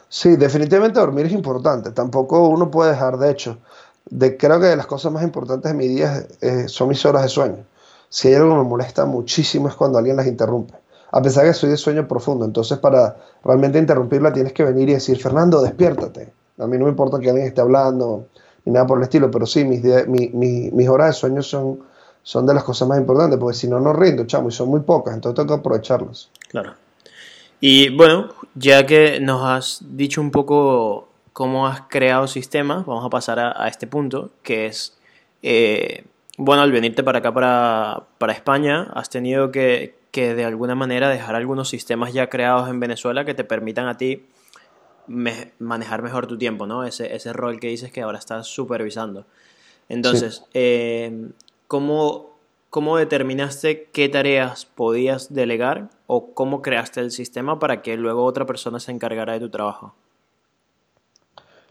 [0.09, 1.91] Sí, definitivamente dormir es importante.
[1.91, 3.59] Tampoco uno puede dejar, de hecho,
[4.07, 7.23] de, creo que de las cosas más importantes de mi día eh, son mis horas
[7.23, 7.65] de sueño.
[8.09, 10.75] Si hay algo que me molesta muchísimo es cuando alguien las interrumpe.
[11.11, 14.89] A pesar de que soy de sueño profundo, entonces para realmente interrumpirla tienes que venir
[14.91, 16.33] y decir, Fernando, despiértate.
[16.59, 18.27] A mí no me importa que alguien esté hablando
[18.65, 19.83] ni nada por el estilo, pero sí, mis,
[20.35, 21.81] mis horas de sueño son,
[22.23, 24.81] son de las cosas más importantes, porque si no, no rindo, chamo, y son muy
[24.81, 26.31] pocas, entonces tengo que aprovecharlas.
[26.49, 26.75] Claro.
[27.61, 33.11] Y bueno, ya que nos has dicho un poco cómo has creado sistemas, vamos a
[33.11, 34.99] pasar a, este punto, que es,
[35.43, 36.05] eh,
[36.37, 41.09] bueno, al venirte para acá, para, para España, has tenido que, que de alguna manera
[41.09, 44.27] dejar algunos sistemas ya creados en Venezuela que te permitan a ti
[45.09, 46.85] manejar mejor tu tiempo, ¿no?
[46.85, 49.25] Ese, ese rol que dices que ahora estás supervisando.
[49.89, 51.31] Entonces, eh,
[51.67, 52.31] ¿cómo,
[52.99, 58.81] determinaste qué tareas podías delegar o cómo creaste el sistema para que luego otra persona
[58.81, 59.95] se encargara de tu trabajo?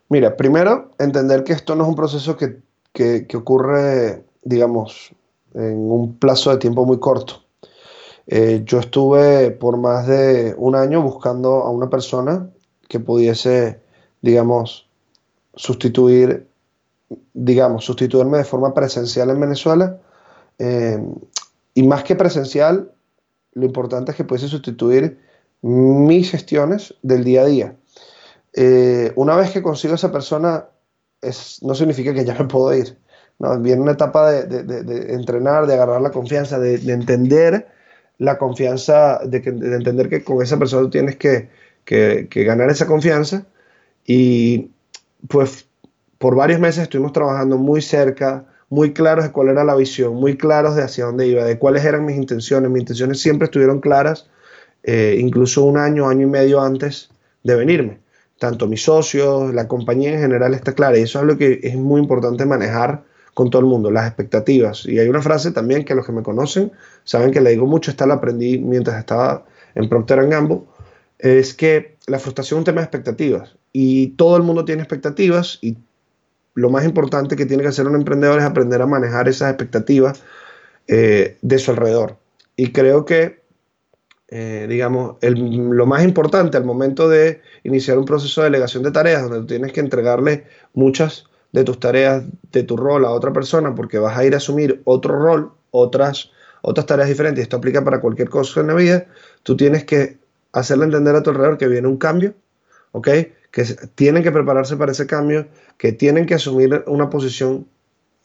[0.09, 2.61] Mira, primero, entender que esto no es un proceso que,
[2.93, 5.11] que ocurre, digamos,
[5.53, 7.43] en un plazo de tiempo muy corto.
[8.27, 12.49] Eh, yo estuve por más de un año buscando a una persona
[12.87, 13.79] que pudiese,
[14.21, 14.87] digamos,
[15.55, 16.47] sustituir,
[17.33, 19.99] digamos, sustituirme de forma presencial en Venezuela.
[20.59, 20.99] Eh,
[21.73, 22.91] y más que presencial,
[23.53, 25.19] lo importante es que pudiese sustituir
[25.61, 27.75] mis gestiones del día a día.
[28.53, 30.65] Eh, una vez que consigo esa persona,
[31.21, 32.97] es, no significa que ya me puedo ir.
[33.39, 33.59] ¿no?
[33.59, 37.67] Viene una etapa de, entrenar, de agarrar la confianza, de, entender
[38.17, 41.49] la confianza, de, entender que con esa persona tú tienes que,
[41.87, 43.45] que, ganar esa confianza.
[44.05, 44.71] Y
[45.27, 45.67] pues
[46.17, 50.37] por varios meses estuvimos trabajando muy cerca, muy claros de cuál era la visión, muy
[50.37, 52.69] claros de hacia dónde iba, de cuáles eran mis intenciones.
[52.69, 54.27] Mis intenciones siempre estuvieron claras,
[54.83, 57.09] eh, incluso un año, año y medio antes
[57.43, 57.99] de venirme.
[58.37, 61.75] Tanto mis socios, la compañía en general está clara y eso es lo que es
[61.75, 64.85] muy importante manejar con todo el mundo, las expectativas.
[64.85, 66.71] Y hay una frase también que los que me conocen
[67.03, 70.61] saben que le digo mucho, esta la aprendí mientras estaba en Procter Gamble,
[71.19, 75.59] es que la frustración es un tema de expectativas y todo el mundo tiene expectativas
[75.61, 75.77] y
[76.53, 80.23] lo más importante que tiene que hacer un emprendedor es aprender a manejar esas expectativas
[80.87, 82.17] eh, de su alrededor.
[82.55, 83.41] Y creo que,
[84.29, 89.23] eh, digamos, lo más importante al momento de iniciar un proceso de delegación de tareas,
[89.23, 93.75] donde tú tienes que entregarle muchas de tus tareas, de tu rol a otra persona,
[93.75, 96.31] porque vas a ir a asumir otro rol, otras,
[96.63, 99.05] otras tareas diferentes, esto aplica para cualquier cosa en la vida,
[99.43, 100.17] tú tienes que
[100.59, 102.33] hacerle entender a tu alrededor que viene un cambio,
[102.91, 103.07] ¿ok?
[103.51, 103.63] Que
[103.95, 107.67] tienen que prepararse para ese cambio, que tienen que asumir una posición,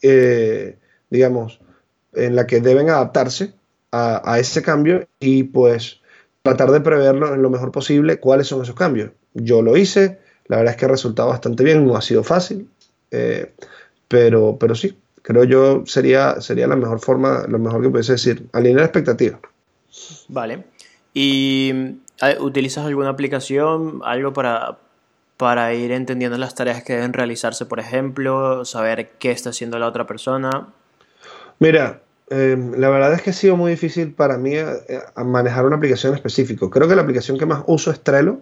[0.02, 0.78] eh,
[1.10, 1.60] digamos,
[2.14, 3.54] en la que deben adaptarse
[3.92, 6.00] a, ese cambio y pues
[6.42, 9.10] tratar de preverlo en lo mejor posible cuáles son esos cambios.
[9.34, 12.68] Yo lo hice, la verdad es que ha resultado bastante bien, no ha sido fácil,
[13.10, 13.52] eh,
[14.08, 18.48] pero, pero sí, creo yo sería, sería la mejor forma, lo mejor que pudiese decir,
[18.52, 19.40] alinear expectativas.
[20.28, 20.64] Vale.
[21.14, 22.00] Y
[22.40, 24.78] ¿Utilizas alguna aplicación, algo para,
[25.36, 29.88] para ir entendiendo las tareas que deben realizarse, por ejemplo, saber qué está haciendo la
[29.88, 30.68] otra persona?
[31.58, 34.76] Mira, em, la verdad es que ha sido muy difícil para mí eh,
[35.16, 36.68] manejar una aplicación específica.
[36.70, 38.38] Creo que la aplicación que más uso es Trello.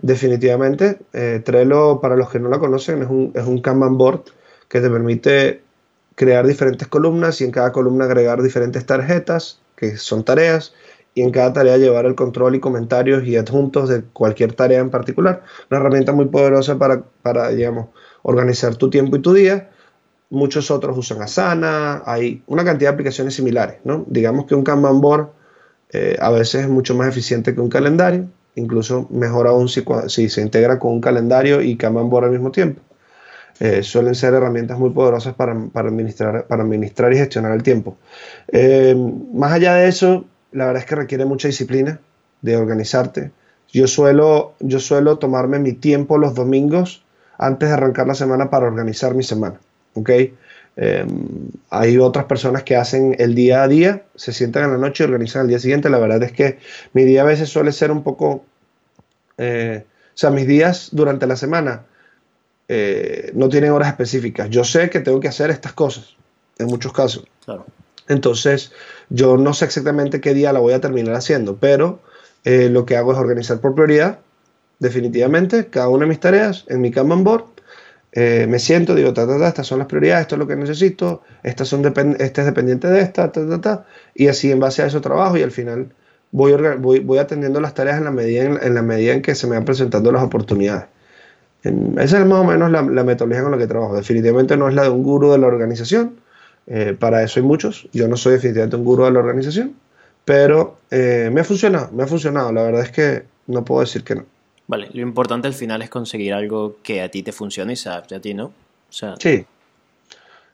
[0.00, 0.98] Definitivamente.
[1.12, 4.22] Eh, Trello, para los que no la conocen, es un, es un Kanban board
[4.68, 5.62] que te permite
[6.14, 10.74] crear diferentes columnas y en cada columna agregar diferentes tarjetas, que son tareas,
[11.18, 14.88] y en cada tarea llevar el control y comentarios y adjuntos de cualquier tarea en
[14.88, 15.42] particular.
[15.68, 17.88] Una herramienta muy poderosa para, para digamos,
[18.22, 19.68] organizar tu tiempo y tu día.
[20.30, 24.04] Muchos otros usan Asana, hay una cantidad de aplicaciones similares, ¿no?
[24.06, 25.30] Digamos que un Kanban board
[25.90, 30.28] eh, a veces es mucho más eficiente que un calendario, incluso mejor aún si, si
[30.28, 32.80] se integra con un calendario y Kanban board al mismo tiempo.
[33.58, 37.96] Eh, suelen ser herramientas muy poderosas para, administrar, para administrar y gestionar el tiempo.
[38.52, 38.94] Eh,
[39.34, 42.00] más allá de eso, la verdad es que requiere mucha disciplina
[42.42, 43.30] de organizarte.
[43.72, 47.02] Yo suelo, yo suelo tomarme mi tiempo los domingos
[47.36, 49.60] antes de arrancar la semana para organizar mi semana.
[49.94, 50.34] ¿okay?
[50.76, 55.04] Em, hay otras personas que hacen el día a día, se sientan en la noche
[55.04, 55.90] y organizan el día siguiente.
[55.90, 56.58] La verdad es que
[56.92, 58.44] mi día a veces suele ser un poco...
[59.36, 61.84] Eh, o sea, mis días durante la semana
[62.66, 64.50] eh, no tienen horas específicas.
[64.50, 66.16] Yo sé que tengo que hacer estas cosas,
[66.58, 67.24] en muchos casos.
[67.44, 67.66] Claro.
[68.08, 68.72] Entonces,
[69.10, 72.00] yo no sé exactamente qué día la voy a terminar haciendo, pero
[72.44, 74.20] eh, lo que hago es organizar por prioridad,
[74.78, 77.44] definitivamente, cada una de mis tareas en mi Kanban board.
[78.12, 80.56] Eh, me siento, digo, ta, ta, ta, estas son las prioridades, esto es lo que
[80.56, 81.84] necesito, estas son
[82.18, 85.36] este es dependiente de esta, ta, ta, ta, y así en base a eso trabajo
[85.36, 85.92] y al final
[86.32, 89.46] voy, voy, voy atendiendo las tareas en la, medida en, la medida en que se
[89.46, 90.86] me van presentando las oportunidades.
[91.62, 93.94] esa es más o menos la, la metodología con la que trabajo.
[93.94, 96.18] Definitivamente no es la de un gurú de la organización,
[96.68, 97.88] eh, para eso hay muchos.
[97.92, 99.74] Yo no soy definitivamente un gurú de la organización,
[100.24, 102.52] pero eh, me ha funcionado, me ha funcionado.
[102.52, 104.26] La verdad es que no puedo decir que no.
[104.66, 107.88] Vale, lo importante al final es conseguir algo que a ti te funcione y se
[107.88, 108.52] adapte a ti, ¿no?
[108.90, 109.46] Sí.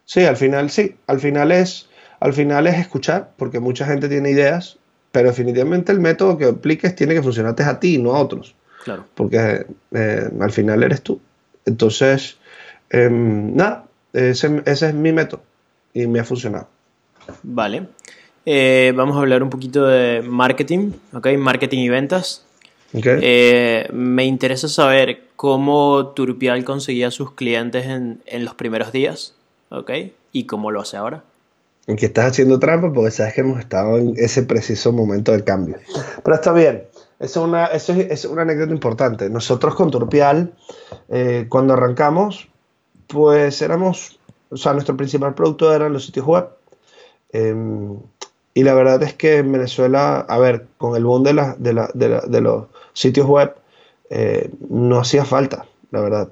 [0.04, 0.94] Sí, al final sí.
[1.08, 1.88] Al final es,
[2.20, 4.78] al final es escuchar, porque mucha gente tiene ideas,
[5.10, 8.54] pero definitivamente el método que apliques tiene que funcionarte a ti, no a otros.
[8.84, 9.04] Claro.
[9.16, 11.20] Porque eh, al final eres tú.
[11.64, 12.36] Entonces,
[12.90, 15.42] em, nada, ese es mi método
[15.94, 16.68] y me ha funcionado.
[17.42, 17.86] Vale.
[18.44, 21.28] Eh, vamos a hablar un poquito de marketing, ¿ok?
[21.38, 22.44] Marketing y ventas.
[22.92, 23.18] Okay.
[23.22, 29.34] Eh, me interesa saber cómo Turpial conseguía sus clientes en, en, los primeros días,
[29.70, 29.90] ¿ok?
[30.32, 31.24] Y cómo lo hace ahora.
[31.86, 35.44] En que estás haciendo trampa porque sabes que hemos estado en ese preciso momento del
[35.44, 35.76] cambio.
[36.22, 36.84] Pero está bien,
[37.18, 39.30] eso es una, eso es, una anécdota importante.
[39.30, 40.52] Nosotros con Turpial,
[41.08, 42.48] eh, cuando arrancamos,
[43.06, 44.18] pues éramos
[44.54, 46.48] o sea, nuestro principal producto eran los sitios web.
[47.32, 47.98] Em,
[48.54, 51.72] y la verdad es que en Venezuela, a ver, con el boom de, la, de,
[51.72, 53.52] la, de, los sitios web,
[54.10, 56.28] eh, no hacía falta, la verdad.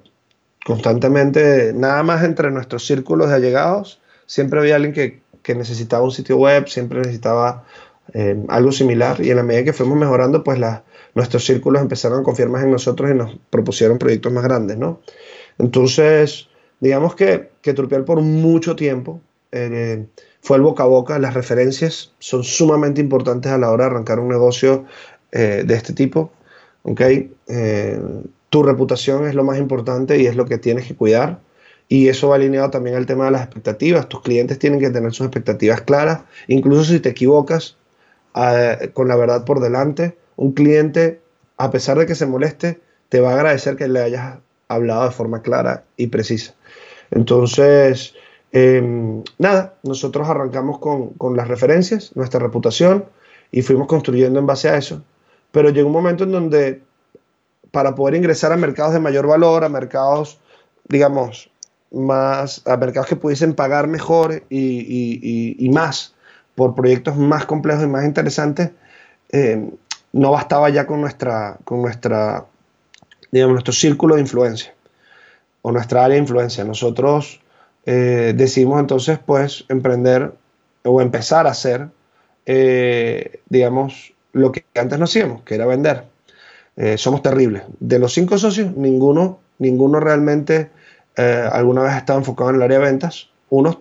[0.65, 6.13] Constantemente, nada más entre nuestros círculos de allegados, siempre había alguien que, que necesitaba un
[6.13, 7.65] sitio web, siempre necesitaba
[8.15, 9.21] em, algo similar.
[9.21, 10.85] Y en la medida que fuimos mejorando, pues la,
[11.17, 15.01] nuestros círculos empezaron a confiar más en nosotros y nos propusieron proyectos más grandes, ¿no?
[15.59, 16.49] Entonces,
[16.83, 19.21] digamos que, que por mucho tiempo
[19.53, 20.05] eh,
[20.40, 24.18] fue el boca a boca, las referencias son sumamente importantes a la hora de arrancar
[24.18, 24.85] un negocio
[25.31, 26.33] eh, de este tipo.
[26.83, 27.33] ¿okay?
[27.47, 28.01] Eh,
[28.51, 31.38] tu reputación es lo más importante y es lo que tienes que cuidar.
[31.87, 34.09] Y eso va alineado también al tema de las expectativas.
[34.09, 36.23] Tus clientes tienen que tener sus expectativas claras.
[36.49, 37.77] Incluso si te equivocas
[38.92, 41.21] con la verdad por delante, un cliente,
[41.59, 45.11] a pesar de que se moleste, te va a agradecer que le hayas hablado de
[45.11, 46.55] forma clara y precisa.
[47.11, 48.14] Entonces,
[48.53, 53.05] em, nada, nosotros arrancamos con, las referencias, nuestra reputación,
[53.51, 55.03] y fuimos construyendo en base a eso.
[55.51, 56.83] Pero llegó un momento en donde
[57.70, 60.38] para poder ingresar a mercados de mayor valor, a mercados,
[60.88, 61.51] digamos,
[61.90, 66.14] más, a mercados que pudiesen pagar mejor y, más
[66.55, 68.70] por proyectos más complejos y más interesantes,
[69.30, 69.70] em,
[70.12, 72.47] no bastaba ya con nuestra, con nuestra,
[73.33, 74.74] digamos, nuestro círculo de influencia
[75.62, 76.64] o nuestra área de influencia.
[76.64, 77.41] Nosotros
[77.87, 80.33] eh, decidimos entonces pues emprender
[80.85, 81.89] o empezar a hacer,
[82.47, 86.05] eh, digamos, lo que antes no hacíamos, que era vender.
[86.76, 87.62] Eh, somos terribles.
[87.80, 90.70] De los cinco socios, ninguno, ninguno realmente
[91.14, 93.28] alguna vez estado enfocado en el área de ventas.
[93.51, 93.78] Unos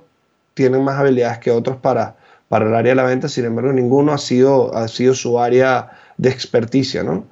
[0.54, 2.18] tienen más habilidades que otros para,
[2.50, 5.92] para el área de la venta, sin embargo, ninguno ha sido, ha sido su área
[6.18, 7.26] de experticia, ¿no?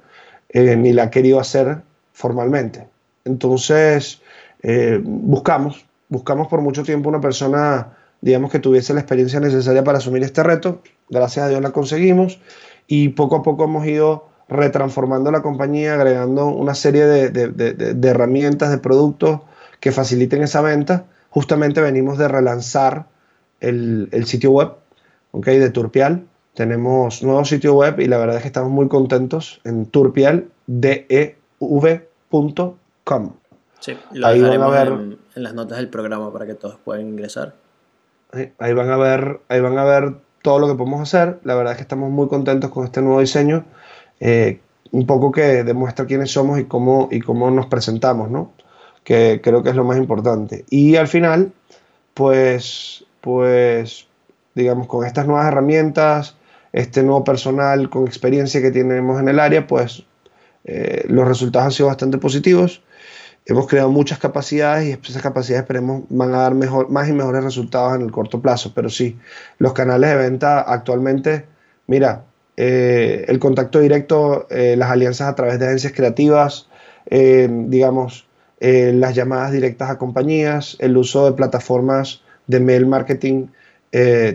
[0.54, 1.82] ni la ha querido hacer
[2.20, 2.86] formalmente.
[3.24, 4.20] Entonces,
[4.62, 9.98] eh, buscamos, buscamos por mucho tiempo una persona, digamos, que tuviese la experiencia necesaria para
[9.98, 10.82] asumir este reto.
[11.08, 12.38] Gracias a Dios la conseguimos
[12.86, 18.78] y poco a poco hemos ido retransformando la compañía, agregando una serie de, herramientas, de
[18.78, 19.40] productos
[19.78, 21.06] que faciliten esa venta.
[21.30, 23.06] Justamente venimos de relanzar
[23.60, 24.72] el, sitio web
[25.30, 25.58] ¿okay?
[25.58, 26.26] de Turpial.
[26.54, 29.86] Tenemos nuevo sitio web y la verdad es que estamos muy contentos en
[32.30, 33.32] turpialdev.com.
[33.80, 37.08] Sí, lo Ahí van a ver, en, las notas del programa para que todos puedan
[37.08, 37.54] ingresar.
[38.58, 41.40] Ahí van a ver, ahí van a ver todo lo que podemos hacer.
[41.44, 43.64] La verdad es que estamos muy contentos con este nuevo diseño.
[44.20, 44.60] Eh,
[44.92, 48.52] un poco que demuestra quiénes somos y cómo, y cómo nos presentamos, ¿no?
[49.02, 50.64] Que creo que es lo más importante.
[50.68, 51.52] Y al final,
[52.14, 54.06] pues, pues,
[54.54, 56.36] digamos, con estas nuevas herramientas,
[56.72, 60.04] este nuevo personal con experiencia que tenemos en el área, pues
[60.64, 62.82] eh, los resultados han sido bastante positivos.
[63.46, 67.42] Hemos creado muchas capacidades y esas capacidades esperemos van a dar mejor, más y mejores
[67.42, 68.72] resultados en el corto plazo.
[68.74, 69.18] Pero sí,
[69.58, 71.46] los canales de venta actualmente,
[71.86, 72.24] mira,
[72.56, 76.68] eh, el contacto directo, eh, las alianzas a través de agencias creativas,
[77.10, 78.28] digamos,
[78.60, 83.46] las llamadas directas a compañías, el uso de plataformas de mail marketing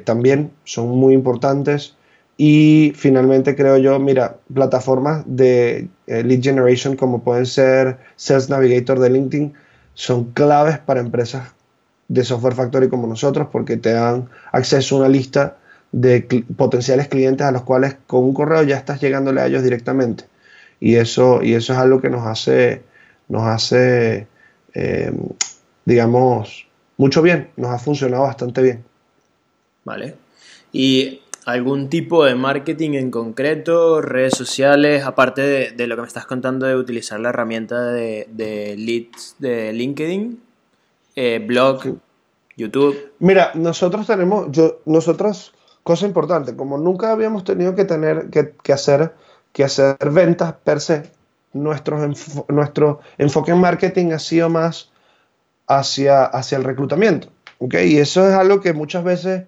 [0.03, 1.95] también son muy importantes.
[2.38, 9.09] Y finalmente creo yo, mira, plataformas de lead generation como pueden ser Sales Navigator de
[9.09, 9.53] LinkedIn
[9.93, 11.53] son claves para empresas
[12.09, 15.57] de Software Factory como nosotros porque te dan acceso a una lista
[15.93, 20.25] de potenciales clientes a los cuales con un correo ya estás llegándole a ellos directamente.
[20.81, 22.83] Y eso, y eso es algo que nos hace,
[23.29, 24.27] nos hace
[24.75, 25.13] eh,
[25.86, 26.67] digamos,
[26.97, 28.83] mucho bien, nos ha funcionado bastante bien.
[29.86, 30.15] Vale.
[30.71, 36.25] ¿Y algún tipo de marketing en concreto, redes sociales, aparte de, lo que me estás
[36.25, 40.41] contando de utilizar la herramienta de, leads de LinkedIn,
[41.15, 41.97] eh, blog,
[42.57, 43.13] YouTube?
[43.19, 45.53] Mira, nosotros tenemos, yo, nosotros
[45.85, 49.13] Cosa importante, como nunca habíamos tenido que tener que, hacer,
[49.53, 51.11] que hacer ventas per se,
[51.53, 51.99] nuestro,
[52.47, 54.89] nuestro enfoque en marketing ha sido más
[55.67, 57.27] hacia, hacia el reclutamiento.
[57.59, 57.93] ¿okay?
[57.93, 59.43] Y eso es algo que muchas veces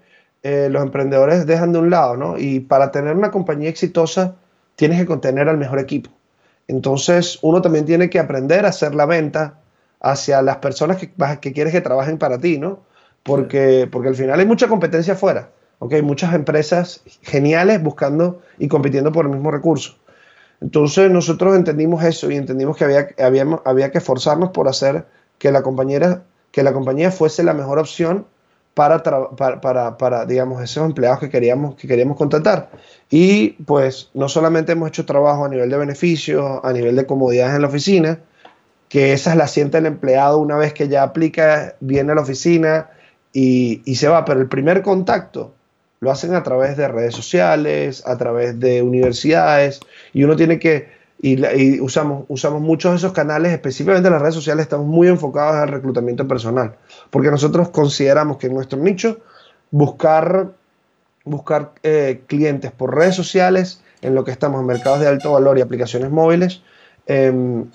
[0.50, 2.38] eh, los emprendedores dejan de un lado, ¿no?
[2.38, 4.36] Y para tener una compañía exitosa
[4.78, 6.10] tienes que contener al mejor equipo.
[6.70, 9.60] Entonces uno también tiene que aprender a hacer la venta
[10.00, 12.80] hacia las personas que, que quieres que trabajen para ti, ¿no?
[13.24, 15.50] Porque, porque al final hay mucha competencia afuera.
[15.80, 19.98] Okay, muchas empresas geniales buscando y compitiendo por el mismo recurso.
[20.62, 23.10] Entonces nosotros entendimos eso y entendimos que había,
[23.66, 25.08] había que esforzarnos por hacer
[25.40, 28.26] que la, compañera, que la compañía fuese la mejor opción
[28.78, 32.70] para, para, para, digamos, esos empleados que queríamos, que queríamos contratar.
[33.10, 37.56] Y pues no solamente hemos hecho trabajo a nivel de beneficios, a nivel de comodidades
[37.56, 38.20] en la oficina,
[38.88, 42.92] que esas las siente el empleado una vez que ya aplica, viene a la oficina
[43.34, 45.56] y, y se va, pero el primer contacto
[46.00, 49.80] lo hacen a través de redes sociales, a través de universidades,
[50.14, 50.88] y uno tiene que,
[51.20, 55.70] y, usamos, usamos muchos de esos canales, específicamente las redes sociales, estamos muy enfocados al
[55.70, 56.76] reclutamiento personal,
[57.10, 59.20] porque nosotros consideramos que en nuestro nicho
[59.72, 60.52] buscar,
[61.26, 65.58] buscar eh, clientes por redes sociales, en lo que estamos en mercados de alto valor
[65.58, 66.62] y aplicaciones móviles,
[67.08, 67.66] em,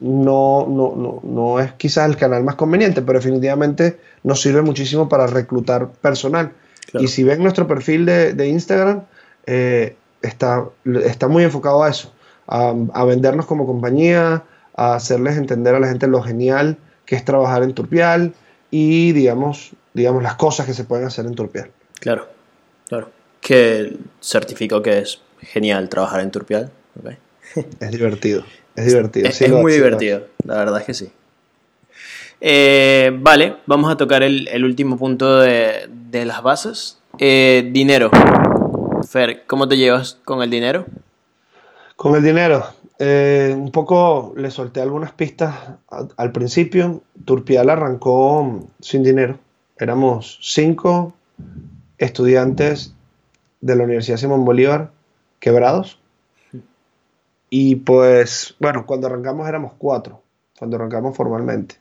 [0.00, 5.08] no, no, no, no es quizás el canal más conveniente, pero definitivamente nos sirve muchísimo
[5.08, 6.52] para reclutar personal.
[6.94, 9.02] Y si ven nuestro perfil de, Instagram,
[9.46, 10.64] eh, está,
[11.04, 12.12] está muy enfocado a eso,
[12.48, 14.44] a, vendernos como compañía,
[14.74, 18.34] a hacerles entender a la gente lo genial que es trabajar en Turpial
[18.70, 21.70] y, digamos, digamos las cosas que se pueden hacer en Turpial.
[22.00, 22.28] Claro,
[22.88, 23.10] claro.
[23.40, 26.70] Que certifico que es genial trabajar en Turpial.
[27.80, 28.44] Es divertido,
[28.76, 29.26] es divertido.
[29.26, 31.10] Es, muy divertido, la verdad es que sí.
[32.42, 36.98] Eh, vale, vamos a tocar el, último punto de, las bases.
[37.18, 38.10] Eh, dinero.
[39.08, 40.84] Fer, ¿cómo te llevas con el dinero?
[41.98, 42.64] Con el dinero.
[43.00, 45.52] Eh, un poco le solté algunas pistas
[46.16, 47.02] al, principio.
[47.24, 49.40] Turpial arrancó sin dinero.
[49.76, 51.12] Éramos cinco
[51.98, 52.94] estudiantes
[53.60, 54.92] de la Universidad Simón Bolívar
[55.40, 55.98] quebrados.
[57.50, 60.22] Y pues, bueno, cuando arrancamos éramos cuatro,
[60.56, 61.80] cuando arrancamos formalmente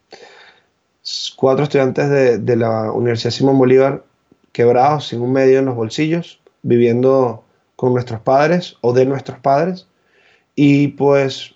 [1.35, 2.09] cuatro estudiantes
[2.43, 4.03] de, la Universidad Simón Bolívar
[4.51, 7.43] quebrados, sin un medio en los bolsillos, viviendo
[7.75, 9.87] con nuestros padres o de nuestros padres.
[10.59, 11.53] Y pues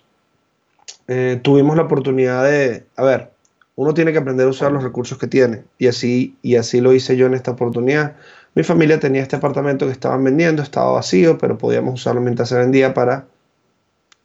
[1.08, 3.32] eh, tuvimos la oportunidad de, a ver,
[3.74, 5.64] uno tiene que aprender a usar los recursos que tiene.
[5.76, 8.14] Y así, y así lo hice yo en esta oportunidad.
[8.54, 12.56] Mi familia tenía este apartamento que estaban vendiendo, estaba vacío, pero podíamos usarlo mientras se
[12.56, 13.26] vendía para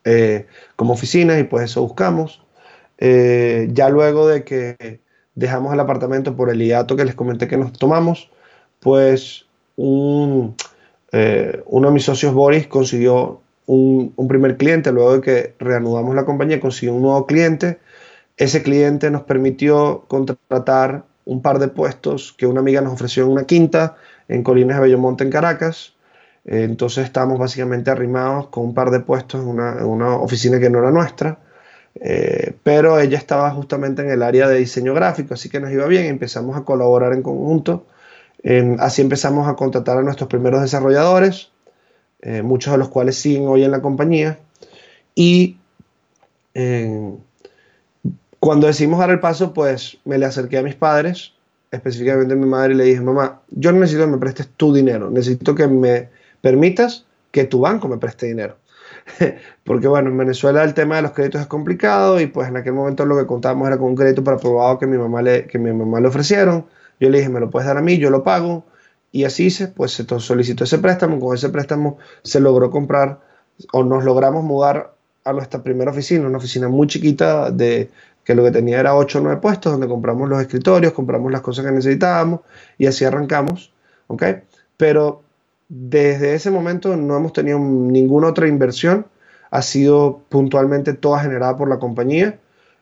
[0.04, 2.44] eh, como oficina y pues eso buscamos.
[3.00, 5.00] Eh, ya luego de que
[5.34, 8.30] dejamos el apartamento por el hiato que les comenté que nos tomamos,
[8.80, 10.56] pues un,
[11.66, 16.60] uno de mis socios, Boris, consiguió un, primer cliente, luego de que reanudamos la compañía,
[16.60, 17.80] conseguí un nuevo cliente.
[18.38, 23.32] Ese cliente nos permitió contratar un par de puestos que una amiga nos ofreció en
[23.32, 23.98] una quinta
[24.30, 25.94] en Colinas de Bellomonte, en Caracas.
[26.46, 30.92] Entonces estábamos básicamente arrimados con un par de puestos en una, oficina que no era
[30.92, 31.40] nuestra.
[32.00, 35.88] Eh, pero ella estaba justamente en el área de diseño gráfico, así que nos iba
[35.88, 37.86] bien, empezamos a colaborar en conjunto.
[38.80, 41.52] así empezamos a contratar a nuestros primeros desarrolladores,
[42.28, 44.38] eh, muchos de los cuales siguen hoy en la compañía.
[45.16, 45.56] Y
[46.54, 47.14] eh,
[48.38, 51.32] cuando decidimos dar el paso, pues me le acerqué a mis padres,
[51.72, 54.74] específicamente a mi madre, y le dije, mamá, yo no necesito que me prestes tu
[54.74, 56.10] dinero, necesito que me
[56.42, 58.58] permitas que tu banco me preste dinero.
[59.64, 62.74] Porque bueno, en Venezuela el tema de los créditos es complicado y pues en aquel
[62.74, 65.60] momento lo que contábamos era con un crédito para aprobado que mi mamá le, que
[65.60, 66.66] mi mamá le ofrecieron.
[67.00, 68.66] Yo le dije, me lo puedes dar a mí, yo lo pago.
[69.12, 73.20] Y así se, pues se solicitó ese préstamo, con ese préstamo se logró comprar
[73.74, 74.94] o nos logramos mudar
[75.24, 77.90] a nuestra primera oficina, una oficina muy chiquita de
[78.24, 81.42] que lo que tenía era 8 o 9 puestos, donde compramos los escritorios, compramos las
[81.42, 82.42] cosas que necesitábamos
[82.78, 83.72] y así arrancamos,
[84.08, 84.24] ¿ok?
[84.76, 85.22] Pero
[85.70, 89.06] desde ese momento no hemos tenido ninguna otra inversión,
[89.50, 92.38] ha sido puntualmente toda generada por la compañía,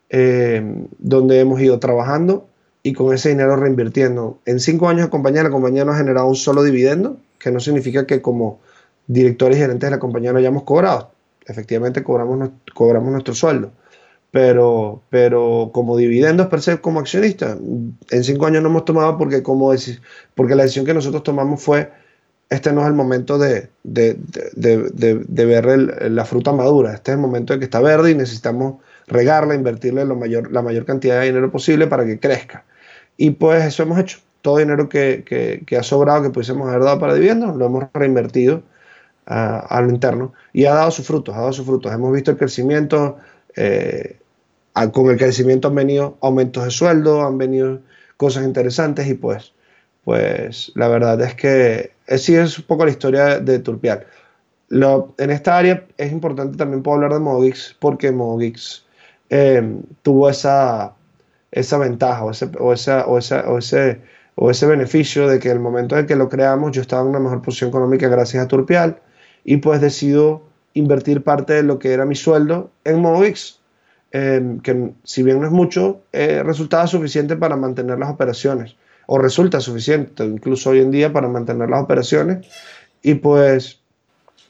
[0.09, 0.63] eh,
[0.97, 2.47] donde hemos ido trabajando
[2.85, 4.37] y con ese dinero reinvirtiendo.
[4.45, 7.59] En cinco años de compañía, la compañía no ha generado un solo dividendo, que no
[7.59, 8.59] significa que como
[9.07, 11.09] directores y gerentes de la compañía no hayamos cobrado.
[11.47, 13.71] Efectivamente cobramos, cobramos nuestro sueldo.
[14.29, 17.57] Pero, pero como dividendos per se, como accionistas,
[18.11, 19.73] en cinco años no hemos tomado porque, como
[20.35, 21.91] porque la decisión que nosotros tomamos fue,
[22.51, 24.15] este no es el momento de, de,
[24.53, 25.65] de, ver
[26.11, 28.75] la fruta madura, este es el momento de que está verde y necesitamos
[29.07, 32.63] regarla, invertirle lo mayor, la mayor cantidad de dinero posible para que crezca.
[33.17, 34.19] Y pues eso hemos hecho.
[34.41, 38.61] Todo dinero que, ha sobrado, que pudiésemos haber dado para dividendos, lo hemos reinvertido
[39.25, 41.91] a lo interno y ha dado sus frutos, ha dado sus frutos.
[41.91, 43.17] Hemos visto el crecimiento,
[43.55, 44.19] eh,
[44.93, 47.79] con el crecimiento han venido aumentos de sueldo, han venido
[48.17, 49.53] cosas interesantes y pues,
[50.03, 54.05] pues la verdad es que sí es un poco la historia de Turpial.
[54.69, 58.85] Lo, en esta área es importante también puedo hablar de Mogix porque Mogix
[59.29, 60.93] eh, tuvo esa
[61.55, 64.01] esa ventaja o ese, o, esa, o, esa, o, ese,
[64.35, 67.19] o ese beneficio de que el momento en que lo creamos yo estaba en una
[67.19, 68.99] mejor posición económica gracias a Turpial
[69.45, 70.43] y pues decido
[70.73, 73.59] invertir parte de lo que era mi sueldo en Movix,
[74.11, 78.75] eh, que si bien no es mucho, eh, resultaba suficiente para mantener las operaciones,
[79.07, 82.45] o resulta suficiente incluso hoy en día para mantener las operaciones.
[83.01, 83.79] Y pues,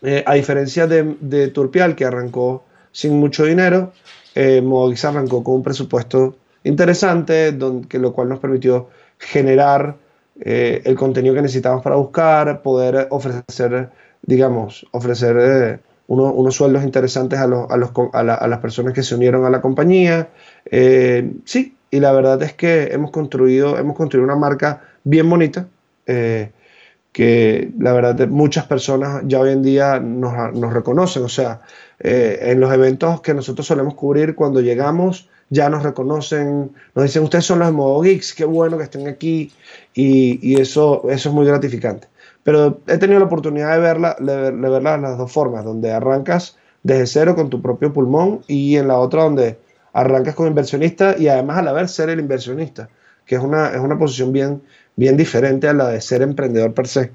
[0.02, 3.94] eh, a diferencia de, de, Turpial, que arrancó sin mucho dinero,
[4.36, 6.36] Movix arrancó con un presupuesto
[6.66, 9.96] interesante, donde, que lo cual nos permitió generar
[10.42, 13.90] eh, el contenido que necesitábamos para buscar, poder ofrecer,
[14.22, 19.16] digamos, ofrecer eh, unos sueldos interesantes a, los, a, los, a, las personas que se
[19.16, 20.30] unieron a la compañía.
[20.66, 25.68] Eh, sí, y la verdad es que hemos construido, hemos construido una marca bien bonita.
[26.06, 31.62] que la verdad muchas personas ya hoy en día nos reconocen, o sea,
[31.98, 37.46] en los eventos que nosotros solemos cubrir cuando llegamos, ya nos reconocen, nos dicen, ustedes
[37.46, 39.52] son los modo geeks, qué bueno que estén aquí,
[39.94, 42.08] y, eso, eso es muy gratificante.
[42.44, 46.58] Pero he tenido la oportunidad de verla, de, verla de las dos formas, donde arrancas
[46.84, 49.58] desde cero con tu propio pulmón y en la otra donde
[49.94, 52.90] arrancas como inversionista y además a la vez ser el inversionista,
[53.26, 54.62] que es una, es una posición bien,
[54.96, 57.12] bien diferente a la de ser emprendedor per se.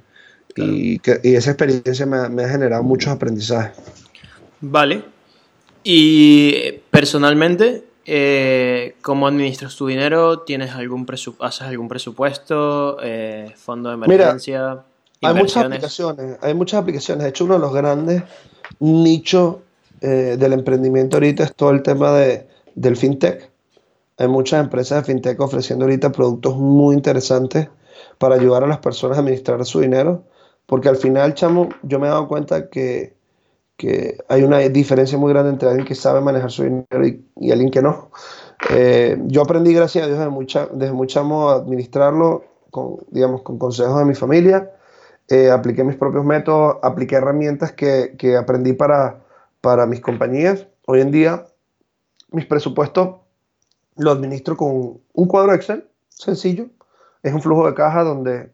[0.56, 3.76] Y, que, y, esa experiencia me, me ha generado muchos aprendizajes.
[4.60, 5.04] Vale.
[5.84, 10.40] Y personalmente, eh, ¿Cómo administras tu dinero?
[10.40, 11.06] ¿Tienes algún
[11.40, 12.96] ¿Haces algún presupuesto?
[13.02, 14.84] Eh, ¿Fondo de emergencia?
[15.22, 16.38] hay muchas aplicaciones.
[16.40, 17.24] Hay muchas aplicaciones.
[17.24, 18.22] De hecho, uno de los grandes
[18.78, 19.56] nichos
[20.00, 23.50] eh, del emprendimiento ahorita es todo el tema de, del fintech.
[24.16, 27.68] Hay muchas empresas de fintech ofreciendo ahorita productos muy interesantes
[28.18, 30.24] para ayudar a las personas a administrar su dinero.
[30.66, 33.14] Porque al final, chamo, yo me he dado cuenta que
[33.80, 37.70] que hay una diferencia muy grande entre alguien que sabe manejar su dinero y, alguien
[37.70, 38.10] que no.
[38.68, 43.40] Eh, yo aprendí, gracias a Dios, desde, mucha, desde muy chamo a administrarlo con, digamos,
[43.40, 44.70] con consejos de mi familia.
[45.28, 49.22] Eh, apliqué mis propios métodos, apliqué herramientas que, que, aprendí para,
[49.62, 50.66] para mis compañías.
[50.86, 51.46] Hoy en día,
[52.32, 53.16] mis presupuestos
[53.96, 56.66] los administro con un cuadro Excel sencillo.
[57.22, 58.52] Es un flujo de caja donde,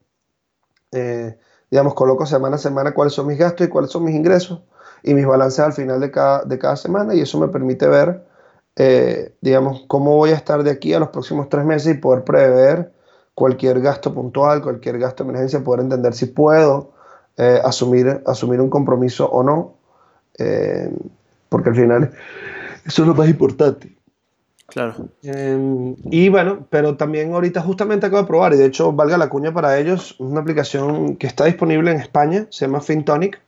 [0.93, 1.37] eh,
[1.69, 4.63] digamos, coloco semana a semana cuáles son mis gastos y cuáles son mis ingresos
[5.07, 8.25] y mis balances al final de cada, de cada semana y eso me permite ver,
[8.77, 12.25] eh, digamos, cómo voy a estar de aquí a los próximos tres meses y poder
[12.25, 12.93] prever
[13.35, 16.93] cualquier gasto puntual, cualquier gasto de emergencia, poder entender si puedo
[17.39, 19.75] eh, asumir, asumir un compromiso o no.
[20.39, 20.91] eh,
[21.49, 22.13] porque al final
[22.85, 23.97] eso es lo más importante.
[24.67, 24.95] Claro.
[25.23, 29.29] Eh, y bueno, pero también ahorita justamente acabo de probar, y de hecho valga la
[29.29, 33.41] cuña para ellos, una aplicación que está disponible en España, se llama FinTonic,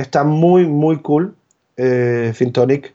[0.00, 1.34] está muy, muy cool.
[1.76, 2.94] Eh, FinTonic,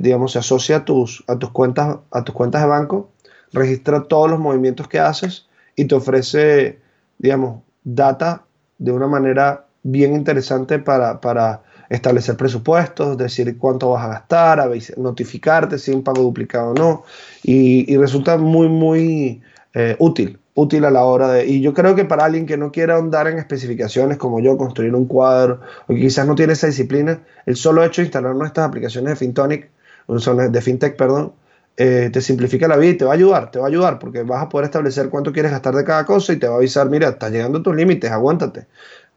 [0.00, 3.10] digamos, se asocia a tus, a, tus cuentas, a tus cuentas de banco,
[3.52, 5.46] registra todos los movimientos que haces
[5.76, 6.78] y te ofrece,
[7.18, 8.44] digamos, data
[8.78, 15.78] de una manera bien interesante para, para establecer presupuestos, decir cuánto vas a gastar, notificarte
[15.78, 17.04] si un pago duplicado o no,
[17.42, 19.42] y, resulta muy, muy
[19.74, 21.46] eh, útil, útil a la hora de...
[21.46, 24.94] Y yo creo que para alguien que no quiera ahondar en especificaciones como yo, construir
[24.94, 28.68] un cuadro, o que quizás no tiene esa disciplina, el solo hecho de instalar nuestras
[28.68, 29.70] aplicaciones de FinTonic,
[30.08, 31.32] de FinTech, perdón,
[31.76, 34.22] eh, te simplifica la vida y te va a ayudar, te va a ayudar porque
[34.22, 36.90] vas a poder establecer cuánto quieres gastar de cada cosa y te va a avisar,
[36.90, 38.66] mira, estás llegando a tus límites, aguántate.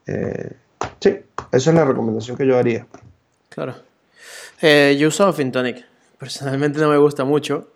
[0.06, 0.50] Eh,
[1.00, 1.18] sí,
[1.52, 2.86] esa es la recomendación que yo haría.
[3.50, 3.74] Claro.
[4.62, 5.84] Eh, yo uso Fintonic.
[6.18, 7.68] Personalmente no me gusta mucho.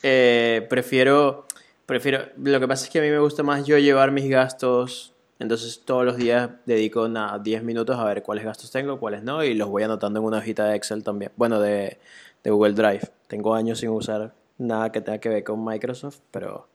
[0.00, 1.46] prefiero,
[1.90, 2.20] prefiero.
[2.36, 5.12] Lo que pasa es que a mí me gusta más yo llevar mis gastos.
[5.40, 9.42] Entonces todos los días dedico nada, 10 minutos a ver cuáles gastos tengo, cuáles no,
[9.42, 11.32] y los voy anotando en una hojita de Excel también.
[11.36, 11.98] Bueno, de,
[12.44, 13.10] de Google Drive.
[13.26, 16.68] Tengo años sin usar nada que tenga que ver con Microsoft, pero,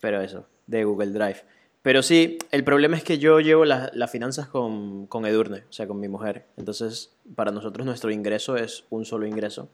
[0.00, 1.42] pero eso, de Google Drive.
[1.82, 5.86] Pero sí, el problema es que yo llevo las finanzas con, con, Edurne, o sea,
[5.88, 6.46] con mi mujer.
[6.56, 9.68] Entonces, para nosotros nuestro ingreso es un solo ingreso.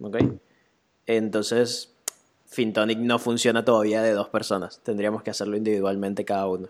[0.00, 0.16] ¿Ok?
[1.06, 1.93] Entonces,
[2.54, 4.80] Fintonic no funciona todavía de dos personas.
[4.82, 6.68] Tendríamos que hacerlo individualmente cada uno.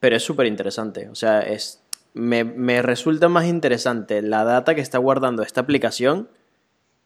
[0.00, 1.08] Pero es súper interesante.
[1.08, 1.82] O sea, es
[2.12, 6.28] me, resulta más interesante la data que está guardando esta aplicación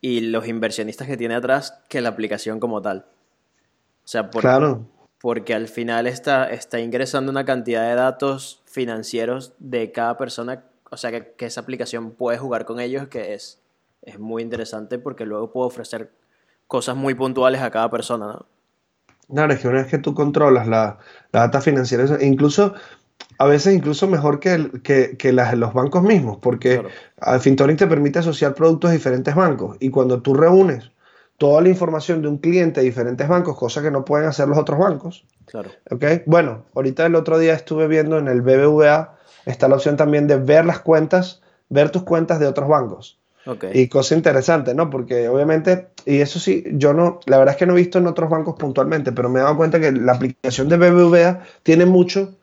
[0.00, 3.06] y los inversionistas que tiene atrás que la aplicación como tal.
[4.04, 4.30] O sea,
[5.20, 10.96] porque al final está, está ingresando una cantidad de datos financieros de cada persona, o
[10.96, 13.62] sea, que, esa aplicación puede jugar con ellos, que es,
[14.02, 16.12] es muy interesante porque luego puedo ofrecer
[16.66, 18.46] cosas muy puntuales a cada persona, ¿no?
[19.28, 20.98] Claro, es que una vez que tú controlas la,
[21.32, 22.74] la data financiera, incluso
[23.38, 26.80] a veces incluso mejor que, que, los bancos mismos, porque
[27.18, 27.40] claro.
[27.40, 30.90] FinTonic te permite asociar productos de diferentes bancos y cuando tú reúnes
[31.38, 34.56] toda la información de un cliente de diferentes bancos, cosa que no pueden hacer los
[34.56, 35.24] otros bancos.
[35.46, 35.70] Claro.
[35.90, 36.22] ¿okay?
[36.26, 40.36] Bueno, ahorita el otro día estuve viendo en el BBVA, está la opción también de
[40.36, 43.18] ver las cuentas, ver tus cuentas de otros bancos.
[43.46, 43.70] Okay.
[43.74, 44.88] Y cosa interesante, ¿no?
[44.88, 48.06] Porque obviamente, y eso sí, yo no, la verdad es que no he visto en
[48.06, 52.34] otros bancos puntualmente, pero me he dado cuenta que la aplicación de BBVA tiene mucho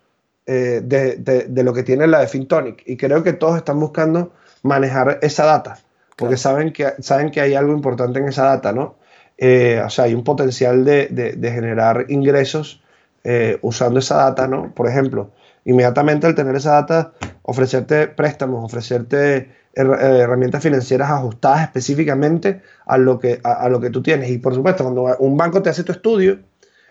[0.46, 2.84] eh, de, lo que tiene la de FinTonic.
[2.86, 4.34] Y creo que todos están buscando
[4.64, 5.80] manejar esa data,
[6.16, 8.96] porque saben, que, saben que hay algo importante en esa data, ¿no?
[9.38, 12.84] Eh, o sea, hay un potencial de, generar ingresos
[13.24, 14.72] eh, usando esa data, ¿no?
[14.74, 15.32] Por ejemplo,
[15.66, 23.40] inmediatamente al tener esa data, ofrecerte préstamos, ofrecerte herramientas financieras ajustadas específicamente a lo, que,
[23.44, 24.30] a lo que tú tienes.
[24.30, 26.40] Y por supuesto, cuando un banco te hace tu estudio,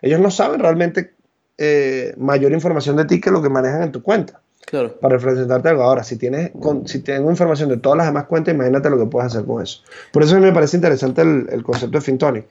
[0.03, 1.15] ellos no saben realmente
[1.63, 4.41] eh, mayor información de ti que lo que manejan en tu cuenta.
[4.67, 4.99] Claro.
[4.99, 5.83] Para representarte algo.
[5.83, 6.53] Ahora, si tienes
[6.87, 9.83] si tengo información de todas las demás cuentas, imagínate lo que puedes hacer con eso.
[10.13, 12.47] Por eso a mí me parece interesante el, concepto de FinTonic.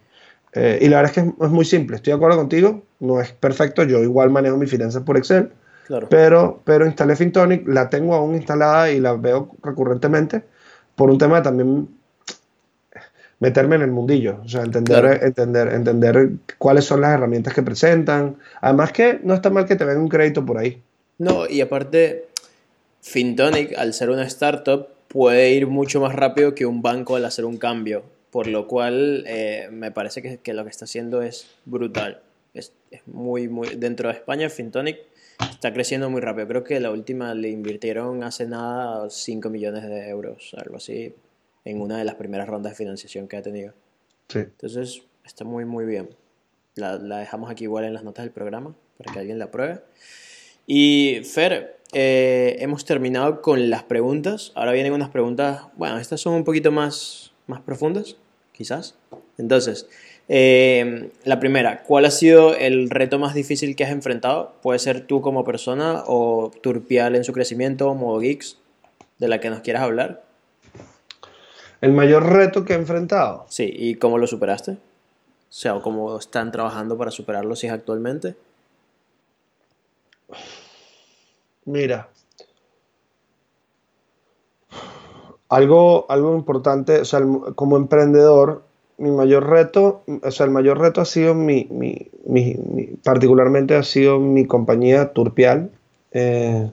[0.53, 1.95] Eh, y la verdad es que es, muy simple.
[1.95, 2.83] Estoy de acuerdo contigo.
[2.99, 3.83] No es perfecto.
[3.83, 5.51] Yo igual manejo mis finanzas por Excel.
[5.89, 6.07] Claro.
[6.07, 7.67] Pero, pero instalé FinTonic.
[7.67, 10.43] La tengo aún instalada y la veo recurrentemente.
[10.95, 11.87] Por un tema también
[13.39, 16.29] meterme en el mundillo, o sea, entender, entender, entender
[16.59, 18.37] cuáles son las herramientas que presentan.
[18.61, 20.79] Además que no está mal que te venga un crédito por ahí.
[21.17, 22.27] No, y aparte,
[23.01, 27.45] FinTonic, al ser una startup, puede ir mucho más rápido que un banco al hacer
[27.45, 32.21] un cambio, por lo cual eh, me parece que, lo que está haciendo es brutal.
[32.53, 33.69] Es, es, muy, muy...
[33.69, 35.08] Dentro de España, FinTonic
[35.39, 36.47] está creciendo muy rápido.
[36.47, 41.13] Creo que la última le invirtieron hace nada 5 millones de euros, algo así
[41.65, 43.73] en una de las primeras rondas de financiación que ha tenido.
[44.27, 44.39] Sí.
[44.39, 46.09] Entonces, está muy, muy bien.
[46.75, 49.81] La, dejamos aquí igual en las notas del programa para que alguien la pruebe.
[50.65, 54.51] Y Fer, eh, hemos terminado con las preguntas.
[54.55, 58.17] Ahora vienen unas preguntas, bueno, estas son un poquito más, más profundas,
[58.51, 58.95] quizás.
[59.37, 59.87] Entonces,
[60.29, 64.53] eh, la primera, ¿cuál ha sido el reto más difícil que has enfrentado?
[64.61, 68.57] Puede ser tú como persona o Turpial en su crecimiento, Modo Geeks,
[69.17, 70.23] de la que nos quieras hablar.
[71.81, 73.45] ¿El mayor reto que he enfrentado?
[73.49, 74.73] Sí, ¿y cómo lo superaste?
[74.73, 74.77] O
[75.49, 78.35] sea, ¿cómo están trabajando para superarlo si es actualmente?
[81.65, 82.09] Mira,
[85.49, 87.21] algo, algo importante, o sea,
[87.55, 88.68] como emprendedor,
[88.99, 92.55] mi mayor reto, o sea, el mayor reto ha sido mi, mi,
[93.03, 95.71] particularmente ha sido mi compañía Turpial,
[96.11, 96.69] eh,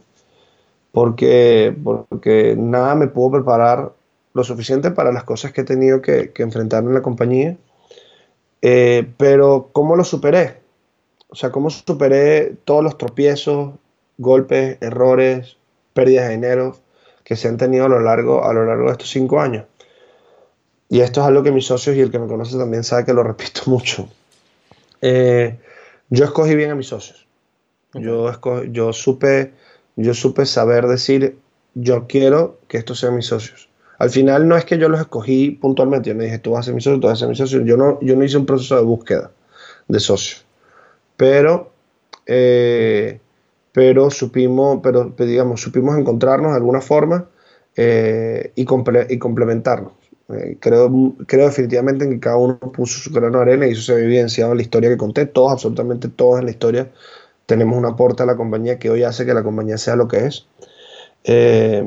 [0.93, 3.93] porque, porque nada me pudo preparar
[4.35, 7.57] lo suficiente para las cosas que he tenido que, enfrentar en la compañía.
[8.61, 10.61] Eh, pero ¿cómo lo superé?
[11.29, 13.74] O sea, ¿cómo superé todos los tropiezos,
[14.18, 15.57] golpes, errores,
[15.93, 16.77] pérdidas de dinero
[17.24, 19.64] que se han tenido a lo largo, a lo largo de estos cinco años?
[20.89, 23.12] Y esto es algo que mis socios y el que me conoce también sabe que
[23.12, 24.09] lo repito mucho.
[25.01, 25.59] Eh,
[26.11, 27.26] yo escogí bien a mis socios.
[27.95, 28.30] Yo,
[28.70, 29.53] yo, supe,
[29.97, 31.39] yo supe saber decir,
[31.74, 33.68] yo quiero que estos sean mis socios.
[33.99, 36.62] Al final no es que yo los escogí puntualmente, yo no dije, tú vas a
[36.64, 37.62] ser mi socio, tú vas a ser mi socio.
[37.62, 39.30] Yo no, yo no hice un proceso de búsqueda
[39.89, 40.45] de socios.
[41.16, 41.72] Pero,
[42.26, 43.20] eh,
[43.72, 47.28] pero supimos, pero digamos, supimos encontrarnos de alguna forma
[47.74, 49.93] eh, y, y complementarnos.
[50.29, 50.91] Eh, creo,
[51.27, 53.99] creo definitivamente en que cada uno puso su grano de arena y eso se ha
[53.99, 55.27] evidenciado en la historia que conté.
[55.27, 56.91] Todos, absolutamente todos en la historia,
[57.47, 60.27] tenemos un aporte a la compañía que hoy hace que la compañía sea lo que
[60.27, 60.47] es.
[61.24, 61.85] Eh,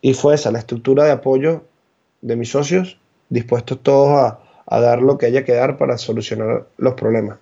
[0.00, 1.64] y fue esa, la estructura de apoyo
[2.20, 2.98] de mis socios,
[3.30, 7.38] dispuestos todos a, a dar lo que haya que dar para solucionar los problemas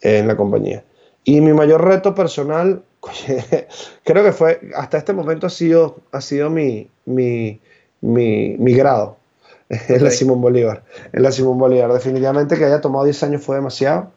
[0.00, 0.84] en la compañía.
[1.24, 2.82] Y mi mayor reto personal,
[4.04, 7.60] creo que fue, hasta este momento ha sido, ha sido mi, mi,
[8.00, 9.16] mi, mi grado
[9.68, 10.82] es la Simón Bolívar.
[11.12, 11.92] Es la Simón Bolívar.
[11.92, 14.10] Definitivamente que haya tomado 10 años fue demasiado.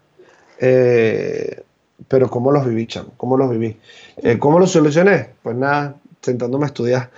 [0.60, 1.64] Eh,
[2.08, 3.12] pero ¿cómo los viví, chamo?
[3.18, 3.78] ¿Cómo los viví?
[4.18, 5.30] Eh, ¿Cómo los solucioné?
[5.42, 7.10] Pues nada, sentándome a estudiar,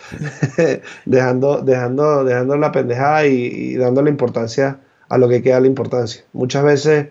[1.05, 6.23] dejando, dejando, dejando la pendejada y, dando la importancia a lo que queda la importancia.
[6.34, 7.07] Muchas veces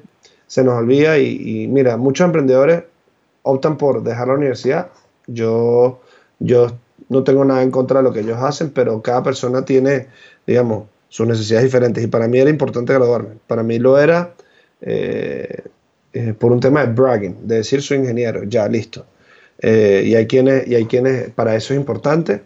[0.46, 2.84] se nos olvida y, y, mira, muchos emprendedores
[3.42, 4.88] optan por dejar la universidad.
[5.26, 6.00] Yo,
[6.38, 6.68] yo
[7.08, 10.08] no tengo nada en contra de lo que ellos hacen, pero cada persona tiene,
[10.46, 12.04] digamos, sus necesidades diferentes.
[12.04, 13.36] Y para mí era importante graduarme.
[13.46, 14.34] Para mí lo era
[14.80, 15.64] eh,
[16.12, 19.06] eh, por un tema de bragging, de decir soy ingeniero, ya, listo.
[19.60, 22.42] Eh, y, hay quienes, y hay quienes, para eso es importante,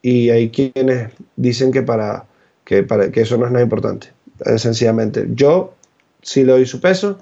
[0.00, 2.26] y hay quienes dicen que, para,
[2.64, 4.08] que, para, que eso no es nada importante.
[4.56, 5.74] sencillamente, yo
[6.22, 7.18] sí le doy su peso.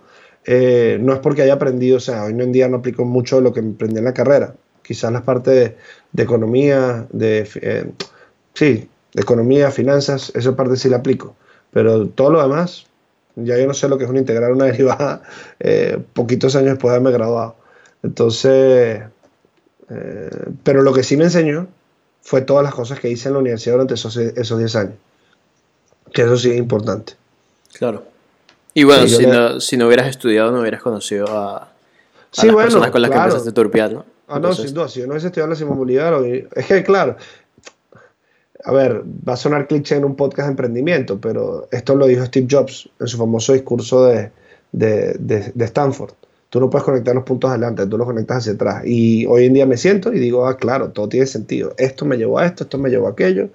[0.47, 3.53] no es porque haya aprendido, o sea, hoy en día no aplico mucho de lo
[3.53, 4.55] que aprendí en la carrera.
[4.83, 5.73] Quizás las partes
[6.13, 7.47] de, economía, de,
[8.55, 11.35] sí, de economía, finanzas, esa parte sí la aplico.
[11.73, 12.87] Pero todo lo demás,
[13.37, 15.23] ya yo no sé lo que es un integral, una derivada,
[15.61, 17.57] eh, poquitos años después de haberme graduado.
[18.03, 19.03] Entonces,
[19.89, 20.31] eh,
[20.63, 21.69] pero lo que sí me enseñó
[22.23, 24.95] fue todas las cosas que hice en la universidad durante esos, esos 10 años.
[26.13, 27.15] Que eso sí es importante.
[27.73, 28.05] Claro.
[28.75, 31.73] Y bueno, si, no, si no hubieras estudiado, no hubieras conocido a,
[32.37, 34.05] las personas con las que empezaste a turpear, ¿no?
[34.29, 34.89] Ah, no, sin duda.
[34.89, 37.17] Si yo no hubiese estudiado la Simón Bolívar, es que, claro,
[38.65, 42.25] a ver, va a sonar cliché en un podcast de emprendimiento, pero esto lo dijo
[42.25, 44.31] Steve Jobs en su famoso discurso de,
[45.59, 46.13] Stanford.
[46.51, 48.83] Tú no puedes conectar los puntos adelante, tú los conectas hacia atrás.
[48.85, 51.75] Y hoy en día me siento y digo, ah, claro, todo tiene sentido.
[51.79, 53.51] Esto me llevó a esto, esto me llevó a aquello.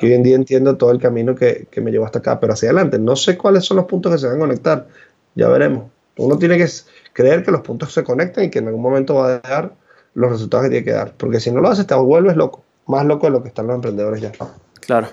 [0.00, 2.68] Y hoy en día entiendo todo el camino que, me llevó hasta acá, pero hacia
[2.68, 2.98] adelante.
[2.98, 4.86] No sé cuáles son los puntos que se van a conectar.
[5.34, 5.86] Ya veremos.
[6.16, 6.66] Uno tiene que
[7.12, 9.72] creer que los puntos se conectan y que en algún momento va a dar
[10.14, 11.14] los resultados que tiene que dar.
[11.16, 13.76] Porque si no lo haces, te vuelves loco más loco de lo que están los
[13.76, 14.32] emprendedores ya.
[14.80, 15.08] Claro.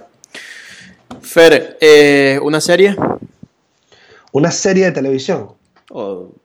[1.21, 2.95] Fer, eh, ¿una serie?
[4.31, 5.53] ¿Una serie de televisión?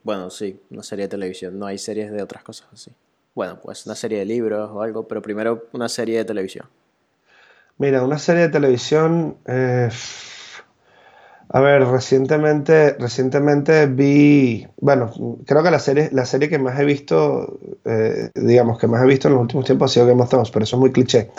[0.05, 1.59] bueno, sí, una serie de televisión.
[1.59, 2.93] No hay series de otras cosas así.
[3.35, 6.67] Bueno, pues una serie de libros o algo, pero primero una serie de televisión.
[7.79, 9.39] Mira, una serie de televisión.
[9.47, 9.89] Eh,
[11.53, 15.13] a ver, recientemente, recientemente vi, bueno,
[15.47, 19.07] creo que la serie, la serie que más he visto, eh, digamos, que más he
[19.07, 21.33] visto en los últimos tiempos ha sido Game of Thrones, pero eso es muy cliché.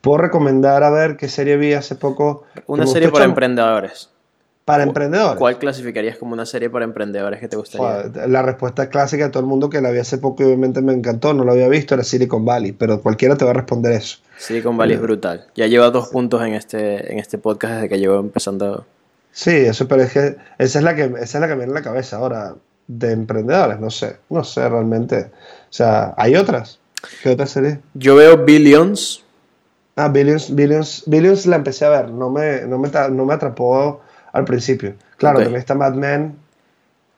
[0.00, 2.44] ¿Puedo recomendar a ver qué serie vi hace poco?
[2.66, 4.08] Una serie para emprendedores.
[4.64, 5.38] ¿Para emprendedores?
[5.38, 8.26] ¿Cuál clasificarías como una serie para emprendedores que te gustaría?
[8.26, 10.94] La respuesta clásica de todo el mundo que la vi hace poco y obviamente me
[10.94, 14.18] encantó, no lo había visto, era Silicon Valley, pero cualquiera te va a responder eso.
[14.38, 15.46] Silicon Valley es brutal.
[15.56, 18.86] Ya lleva dos puntos en este, en este podcast desde que llevo empezando
[19.38, 21.70] Sí, eso, pero es que esa es la que, esa es la que me viene
[21.70, 22.56] en la cabeza ahora
[22.88, 25.30] de emprendedores, no sé, no sé realmente.
[25.30, 26.80] O sea, ¿hay otras?
[27.22, 27.78] ¿Qué otra serie?
[27.94, 29.22] Yo veo Billions.
[29.94, 34.00] Ah, Billions, Billions, Billions la empecé a ver, no me, no me, no me atrapó
[34.32, 34.96] al principio.
[35.18, 36.36] Claro, también está Mad Men.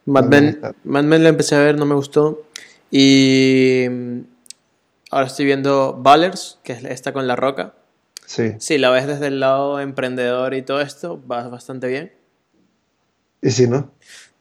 [0.05, 2.43] Mad Men, Mad Men la empecé a ver, no me gustó.
[2.91, 4.21] Y mm,
[5.11, 7.73] ahora estoy viendo Ballers, que es esta con La Roca.
[8.31, 8.53] Sí.
[8.59, 12.13] Si la ves desde el lado emprendedor y todo esto, vas bastante bien.
[13.43, 13.91] ¿Y si no?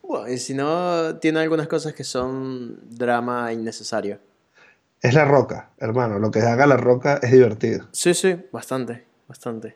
[0.04, 4.20] Bueno, y si no, tiene algunas cosas que son drama innecesario.
[5.02, 6.20] Es la roca, hermano.
[6.20, 7.88] Lo que haga la roca es divertido.
[7.92, 9.76] Sí, sí, bastante, bastante.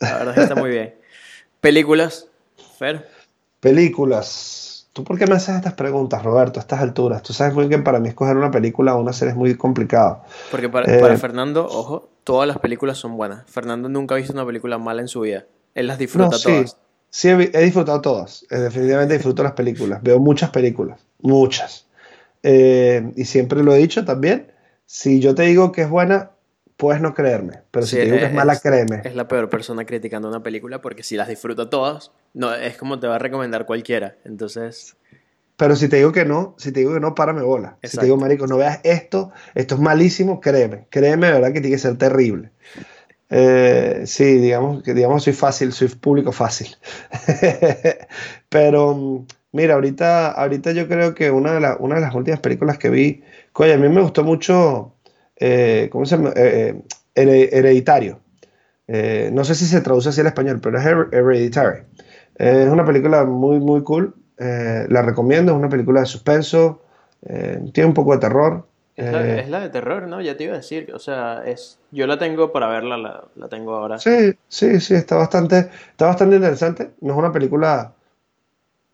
[0.00, 0.96] La verdad es que está muy bien.
[1.60, 2.26] ¿Películas?
[2.80, 3.08] Fer.
[3.60, 4.71] Películas.
[4.92, 7.22] ¿Tú por qué me haces estas preguntas, Roberto, a estas alturas?
[7.22, 9.54] Tú sabes muy bien que para mí escoger una película o una serie es muy
[9.56, 10.22] complicado.
[10.50, 13.50] Porque para, Eh, para Fernando, ojo, todas las películas son buenas.
[13.50, 15.46] Fernando nunca ha visto una película mala en su vida.
[15.74, 16.76] Él las disfruta No, sí, todas.
[17.08, 18.44] sí he, disfrutado todas.
[18.50, 20.02] Eh, definitivamente disfruto las películas.
[20.02, 21.86] Veo muchas películas, muchas.
[22.42, 24.52] Eh, y siempre lo he dicho también.
[24.84, 26.32] Si yo te digo que es buena,
[26.76, 27.60] puedes no creerme.
[27.70, 29.00] Pero si te digo que es mala, créeme.
[29.04, 32.98] Es la peor persona criticando una película porque si las disfruta todas, no, es como
[33.00, 34.16] te va a recomendar cualquiera.
[34.24, 34.96] Entonces,
[35.56, 37.76] Pero si te digo que no, si te digo que no, párame bola.
[37.82, 40.86] Si te digo, marico, no veas esto, esto es malísimo, créeme.
[40.90, 42.50] Créeme, de verdad que tiene que ser terrible.
[43.30, 46.76] Eh, sí, digamos que digamos soy fácil, soy público fácil.
[48.48, 52.78] Pero mira, ahorita, ahorita yo creo que una de, la- una de las últimas películas
[52.78, 53.22] que vi,
[53.52, 54.94] coño, a mí me gustó mucho,
[55.36, 56.30] eh, ¿cómo se llama?
[56.36, 56.82] Eh, eh,
[57.14, 58.20] Here- Hereditario.
[59.32, 61.80] No sé si se traduce así al español, pero es Her- Hereditary.
[61.80, 61.84] Eh,
[62.64, 64.14] es una película muy, muy cool.
[64.38, 65.52] eh, la recomiendo.
[65.52, 66.80] Es una película de suspenso.
[67.24, 68.66] eh, tiene un poco de terror.
[68.96, 70.20] es la, eh, es la de terror, ¿no?
[70.20, 70.92] Ya te iba a decir.
[70.94, 73.98] O sea, es, yo la tengo para verla, la, la tengo ahora.
[73.98, 76.90] sí, sí, sí, está bastante, está bastante interesante.
[77.00, 77.92] No es una película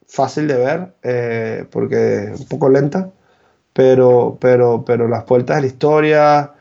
[0.07, 3.11] fácil de ver porque es un poco lenta,
[3.73, 6.53] pero, pero, pero las vueltas de la historia,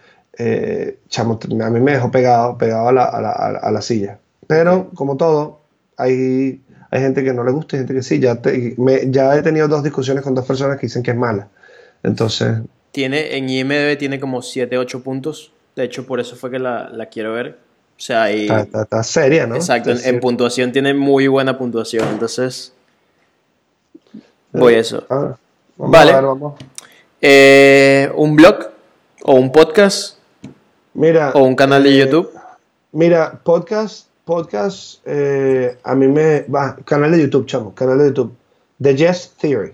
[1.09, 3.31] chamo, a mí me dejó pegado, pegado a la- a la-
[3.61, 4.19] a la silla.
[4.47, 5.61] Pero, como todo,
[5.97, 8.19] hay, hay gente que no le gusta y gente que sí.
[8.19, 11.17] Ya, te- me- ya he tenido dos discusiones con dos personas que dicen que es
[11.17, 11.47] mala.
[12.03, 12.59] Entonces,
[12.91, 15.51] Tiene, en IMDb tiene como 7, 8 puntos.
[15.75, 17.57] De hecho, por eso fue que la, la quiero ver.
[17.97, 18.43] O sea, ahí...
[18.43, 19.55] está, está- está seria, ¿no?
[19.55, 22.07] Exacto, en, puntuación tiene muy buena puntuación.
[22.09, 22.73] Entonces,
[24.51, 25.05] voy a eso.
[25.09, 25.35] Ah,
[25.77, 26.11] vamos Vale.
[26.11, 26.53] a ver, vamos.
[27.21, 28.69] Eh, ¿Un blog?
[29.23, 30.17] ¿O un podcast?
[30.93, 32.31] Mira, ¿O un canal de eh, YouTube?
[32.91, 38.35] Mira, podcast, podcast, eh, a mí me va, canal de YouTube, chamo, canal de YouTube.
[38.79, 39.73] The Yes Theory.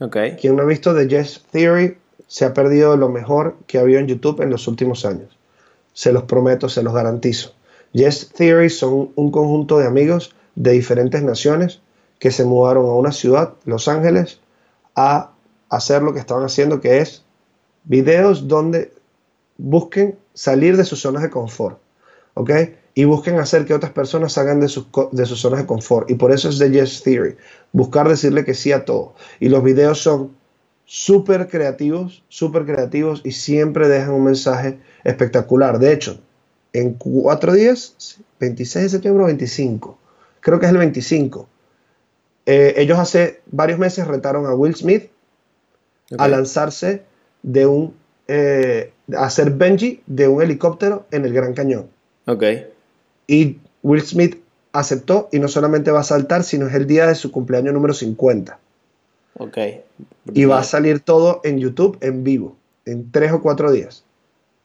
[0.00, 0.16] Ok.
[0.40, 4.00] Quien no ha visto The Yes Theory se ha perdido lo mejor que ha habido
[4.00, 5.38] en YouTube en los últimos años.
[5.92, 7.52] Se los prometo, se los garantizo.
[7.92, 11.80] Yes Theory son un conjunto de amigos de diferentes naciones
[12.18, 14.40] que se mudaron a una ciudad, Los Ángeles,
[14.96, 15.32] a
[15.68, 17.24] hacer lo que estaban haciendo, que es
[17.84, 18.92] videos donde
[19.58, 21.78] busquen salir de sus zonas de confort,
[22.34, 22.50] ¿ok?
[22.94, 26.10] Y busquen hacer que otras personas salgan de sus, de sus zonas de confort.
[26.10, 27.36] Y por eso es The Yes Theory,
[27.72, 29.14] buscar decirle que sí a todo.
[29.40, 30.32] Y los videos son
[30.84, 35.78] súper creativos, súper creativos y siempre dejan un mensaje espectacular.
[35.78, 36.20] De hecho,
[36.74, 39.98] en cuatro días, 26 de septiembre o 25,
[40.40, 41.48] creo que es el 25,
[42.44, 45.10] eh, ellos hace varios meses retaron a Will Smith
[46.18, 47.04] a lanzarse
[47.42, 47.94] de un,
[48.28, 51.88] eh, a hacer Benji de un helicóptero en el Gran Cañón.
[52.26, 52.44] Ok.
[53.32, 57.14] Y Will Smith aceptó y no solamente va a saltar, sino es el día de
[57.14, 58.58] su cumpleaños número 50.
[59.38, 59.58] Ok.
[60.34, 64.04] Y va a salir todo en YouTube en vivo, en tres o cuatro días.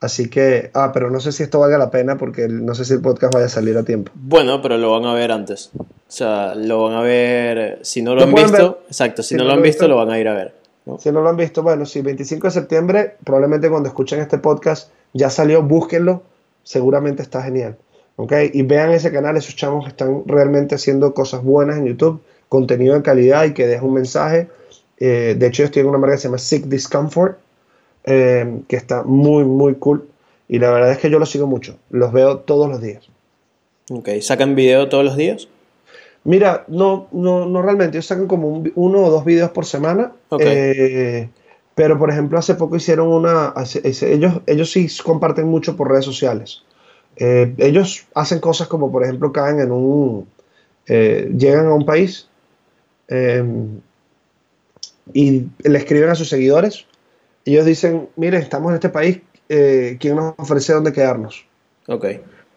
[0.01, 2.93] Así que, ah, pero no sé si esto valga la pena porque no sé si
[2.93, 4.11] el podcast vaya a salir a tiempo.
[4.15, 5.71] Bueno, pero lo van a ver antes.
[5.75, 7.79] O sea, lo van a ver.
[7.83, 8.77] Si no lo, han visto, ver.
[8.87, 9.87] exacto, si, Si no, no lo han han visto, visto.
[9.87, 10.53] lo van a ir a ver.
[10.85, 10.99] ¿no?
[10.99, 14.91] Si no lo han visto, bueno, sí, 25 de septiembre, probablemente cuando escuchen este podcast
[15.13, 16.21] ya salió, búsquenlo,
[16.63, 17.77] seguramente está genial.
[18.17, 18.33] ¿Ok?
[18.53, 22.95] Y vean ese canal, esos chamos que están realmente haciendo cosas buenas en YouTube, contenido
[22.95, 24.49] de calidad y que deja un mensaje.
[24.99, 27.37] Eh, de hecho, ellos tienen una marca que se llama Sick Discomfort,
[28.05, 30.07] eh, que está muy, muy cool.
[30.49, 33.07] Y la verdad es que yo los sigo mucho, los veo todos los días.
[33.91, 34.09] Ok.
[34.21, 35.47] ¿Sacan video todos los días?
[36.23, 40.11] Mira, no, no, no realmente, ellos sacan como un uno o dos videos por semana.
[40.29, 40.41] Ok.
[40.43, 41.29] eh,
[41.75, 43.49] pero, por ejemplo, hace poco hicieron una.
[43.49, 46.63] hace- ellos, ellos sí comparten mucho por redes sociales.
[47.19, 50.27] Eh, ellos hacen cosas como, por ejemplo, caen en un.
[50.87, 52.27] eh, llegan a un país
[53.09, 53.43] eh,
[55.13, 56.85] y le escriben a sus seguidores.
[57.45, 61.45] Ellos dicen: Miren, estamos en este país, eh, ¿quién nos ofrece dónde quedarnos?
[61.87, 62.05] Ok.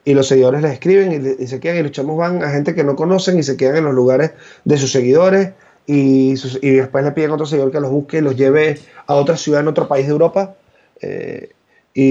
[0.03, 2.51] y los seguidores les escriben y, le- y se quedan y los chamos van a
[2.51, 4.33] gente que no conocen y se quedan en los lugares
[4.65, 5.51] de sus seguidores
[5.87, 8.79] y, sus- y después le piden a otro seguidor que los busque y los lleve
[9.07, 10.57] a otra ciudad en otro país de Europa
[11.03, 11.51] eh,
[11.95, 12.05] y,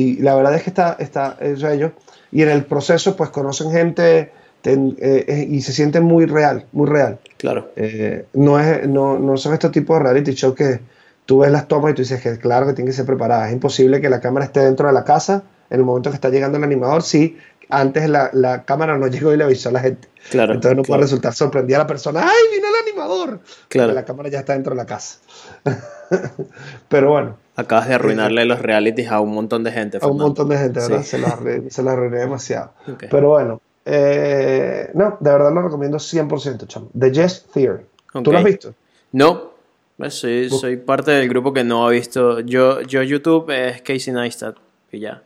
[0.00, 1.92] y la verdad es que está, está eso ellos
[2.32, 6.66] y en el proceso pues conocen gente ten- eh, eh, y se sienten muy real,
[6.72, 7.18] muy real.
[7.36, 7.70] Claro.
[7.76, 10.80] Eh, no, es, no, no son estos tipos de reality show que
[11.26, 13.46] tú ves las tomas y tú dices que claro que tiene que ser preparada.
[13.48, 16.30] Es imposible que la cámara esté dentro de la casa en el momento que está
[16.30, 17.36] llegando el animador si
[17.70, 20.08] antes la, la cámara no llegó y le avisó a la gente.
[20.30, 20.54] Claro.
[20.54, 22.20] Entonces no claro, puede resultar sorprendida a la persona.
[22.22, 22.67] ¡Ay, vino
[23.08, 23.40] Claro.
[23.68, 25.18] Porque La cámara ya está dentro de la casa.
[26.88, 29.96] Pero bueno, Acabas de arruinarle los realities a un montón de gente.
[29.96, 30.24] a un Fernando.
[30.26, 31.02] montón de gente, ¿verdad?
[31.02, 31.08] Sí.
[31.08, 31.38] Se la,
[31.70, 32.72] se la arruiné demasiado.
[33.10, 36.88] Pero bueno, eh, no, de verdad lo recomiendo 100%, chamo.
[36.96, 37.84] The Yes Theory.
[38.22, 38.74] ¿Tú lo has visto?
[39.10, 39.50] No,
[39.96, 42.38] pues soy, soy parte del grupo que no ha visto.
[42.40, 44.54] Yo, yo YouTube es Casey Neistat
[44.92, 45.24] y ya.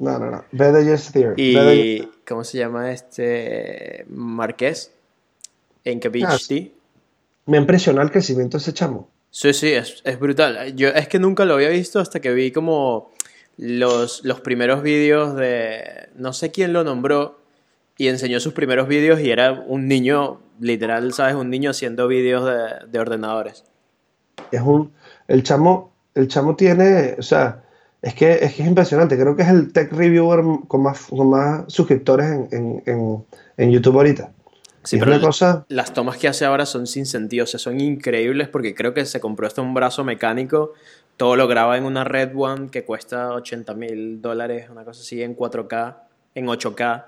[0.00, 0.44] no, no, no.
[0.50, 1.34] Ve de Yes Theory.
[1.40, 4.06] Y, ¿cómo se llama este?
[4.08, 4.92] Marqués.
[5.86, 6.72] En PhD.
[7.46, 9.08] me impresionó el crecimiento de ese chamo.
[9.30, 10.74] Sí, sí, es, es, brutal.
[10.74, 13.12] Yo es que nunca lo había visto hasta que vi como
[13.56, 16.08] los, los primeros vídeos de...
[16.16, 17.38] No sé quién lo nombró
[17.96, 21.36] y enseñó sus primeros vídeos y era un niño, literal, ¿sabes?
[21.36, 23.64] Un niño haciendo vídeos de, de ordenadores.
[24.50, 24.92] Es un...
[25.28, 27.62] El chamo, el chamo tiene, o sea,
[28.02, 29.16] es que, es que es impresionante.
[29.16, 33.24] Creo que es el tech reviewer con más, con más suscriptores en, en, en,
[33.56, 34.32] en YouTube ahorita.
[34.86, 35.66] Sí, pero cosa...
[35.68, 39.04] las tomas que hace ahora son sin sentido, o sea, son increíbles porque creo que
[39.04, 40.74] se compró hasta un brazo mecánico,
[41.16, 45.22] todo lo graba en una Red One que cuesta 80 mil dólares, una cosa así,
[45.22, 45.96] en 4K,
[46.36, 47.04] en 8K,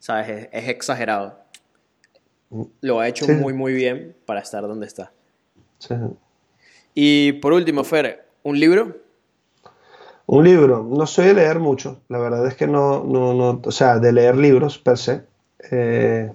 [0.00, 0.48] ¿sabes?
[0.50, 1.38] Es, exagerado.
[2.80, 5.12] Lo ha hecho muy, muy bien para estar donde está.
[5.78, 5.94] Sí.
[6.94, 8.96] Y por último, Fer, ¿un libro?
[10.26, 13.70] Un libro, no soy de leer mucho, la verdad es que no, no, no o
[13.70, 15.22] sea, de leer libros per se.
[15.70, 16.32] Eh,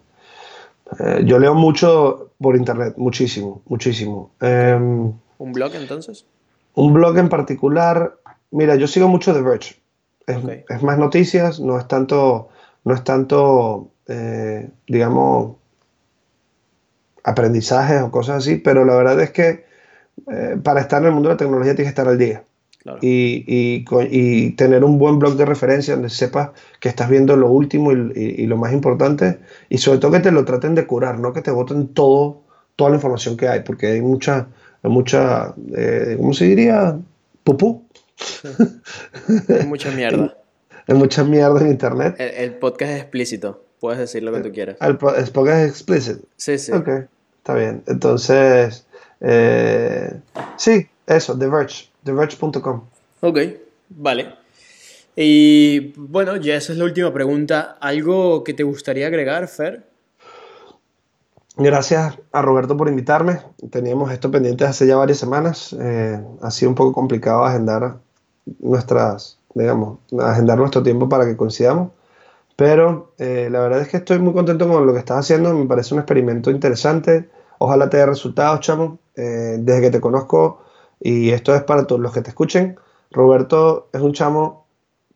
[0.99, 4.31] eh, yo leo mucho por internet, muchísimo, muchísimo.
[4.39, 6.25] Em, ¿Un blog entonces?
[6.73, 8.17] Un blog en particular,
[8.51, 9.75] mira, yo sigo mucho The Verge.
[10.27, 12.49] Es, más noticias, no es tanto,
[12.83, 15.55] no es tanto, eh, digamos,
[17.23, 19.65] aprendizajes o cosas así, pero la verdad es que
[20.31, 22.43] eh, para estar en el mundo de la tecnología tienes que estar al día.
[23.01, 27.91] Y, y, tener un buen blog de referencia donde sepas que estás viendo lo último
[27.91, 31.41] y, lo más importante y sobre todo que te lo traten de curar, no que
[31.41, 32.41] te voten todo,
[32.75, 34.47] toda la información que hay, porque hay mucha,
[34.83, 36.97] mucha eh, ¿cómo se diría?
[37.43, 37.85] Pupú.
[39.49, 40.38] Hay mucha mierda.
[40.88, 42.15] hay mucha mierda en internet.
[42.19, 44.77] El, podcast es explícito, puedes decir lo que tú quieras.
[44.81, 46.27] El, podcast es explícito.
[46.35, 46.71] Sí, sí.
[46.71, 46.88] Ok,
[47.38, 47.83] está bien.
[47.88, 48.88] Entonces,
[49.21, 50.13] eh,
[50.57, 51.89] sí, eso, The Verge.
[52.03, 52.81] TheVerge.com.
[53.21, 53.39] Ok,
[53.89, 54.35] vale.
[55.15, 57.77] Y bueno, ya esa es la última pregunta.
[57.81, 59.83] ¿Algo que te gustaría agregar, Fer?
[61.57, 63.41] Gracias a Roberto por invitarme.
[63.71, 65.75] Teníamos esto pendiente hace ya varias semanas.
[65.79, 67.97] Eh, ha sido un poco complicado agendar
[68.59, 71.89] nuestras, digamos, agendar nuestro tiempo para que coincidamos.
[72.55, 75.51] Pero eh, la verdad es que estoy muy contento con lo que estás haciendo.
[75.53, 77.27] Me parece un experimento interesante.
[77.57, 78.99] Ojalá te dé resultados, chamo.
[79.15, 80.61] Eh, desde que te conozco,
[80.99, 82.77] y esto es para todos los que te escuchen.
[83.11, 84.65] Roberto es un chamo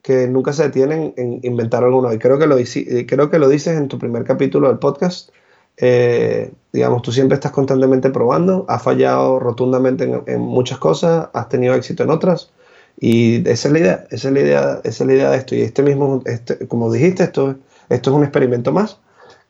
[0.01, 2.15] que nunca se detiene en inventar algo nuevo.
[2.15, 5.29] Y creo que lo, eh, creo que lo dices en tu primer capítulo del podcast.
[5.77, 11.73] Eh, digamos, tú siempre estás constantemente probando, has fallado rotundamente en, muchas cosas, has tenido
[11.75, 12.51] éxito en otras.
[12.99, 15.55] Y esa es la idea, esa es la idea, esa es la idea de esto.
[15.55, 17.55] Y este mismo, este, como dijiste, esto,
[17.89, 18.99] esto es un experimento más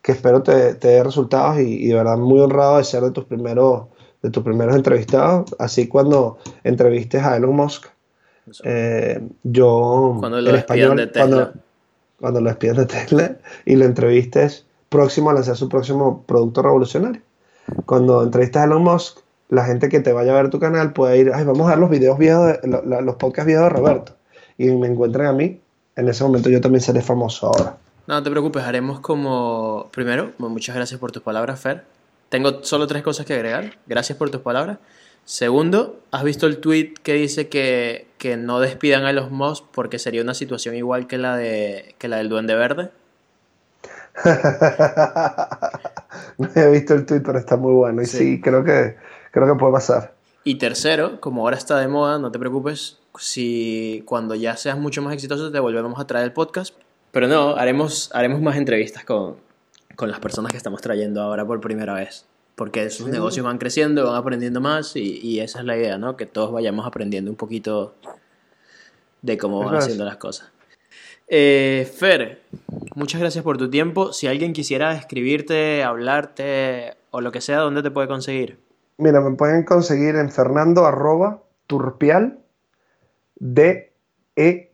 [0.02, 3.12] que espero te, te dé resultados y, y, de verdad muy honrado de ser de
[3.12, 3.86] tus primeros
[4.22, 7.86] de tus primeros entrevistados, así cuando entrevistes a Elon Musk,
[8.64, 11.52] eh, yo cuando lo español, de Tesla.
[12.18, 17.20] Cuando, lo despidan de Tesla y lo entrevistes próximo a lanzar su próximo producto revolucionario.
[17.84, 19.18] Cuando entrevistas a Elon Musk,
[19.48, 21.78] la gente que te vaya a ver tu canal puede ir, ay, vamos a ver
[21.78, 24.12] los videos viejos, los podcasts viejos de Roberto.
[24.56, 25.60] Y me encuentren a mí,
[25.96, 27.76] en ese momento yo también seré famoso ahora.
[28.06, 31.84] No, no te preocupes, haremos como, primero, muchas gracias por tus palabras, Fer.
[32.32, 33.76] Tengo solo tres cosas que agregar.
[33.86, 34.78] Gracias por tus palabras.
[35.26, 38.06] Segundo, ¿has visto el tweet que dice que,
[38.38, 42.16] no despidan a los Moss porque sería una situación igual que la, de, que la
[42.16, 42.90] del Duende Verde?
[46.38, 48.00] no he visto el tweet, pero está muy bueno.
[48.00, 48.96] Y sí, creo, que,
[49.30, 50.14] creo que puede pasar.
[50.42, 55.02] Y tercero, como ahora está de moda, no te preocupes, si cuando ya seas mucho
[55.02, 56.74] más exitoso te volvemos a traer el podcast.
[57.10, 59.36] Pero no, haremos, haremos más entrevistas con,
[59.96, 62.26] con las personas que estamos trayendo ahora por primera vez.
[62.54, 66.16] Porque sus negocios van creciendo, van aprendiendo más y, y, esa es la idea, ¿no?
[66.16, 67.94] Que todos vayamos aprendiendo un poquito
[69.22, 70.52] de cómo van haciendo las cosas.
[71.28, 72.42] Eh, Fer,
[72.94, 74.12] muchas gracias por tu tiempo.
[74.12, 78.58] Si alguien quisiera escribirte, hablarte o lo que sea, ¿dónde te puede conseguir?
[78.98, 82.38] Mira, me pueden conseguir en fernando arroba turpial
[83.36, 83.92] de
[84.36, 84.72] e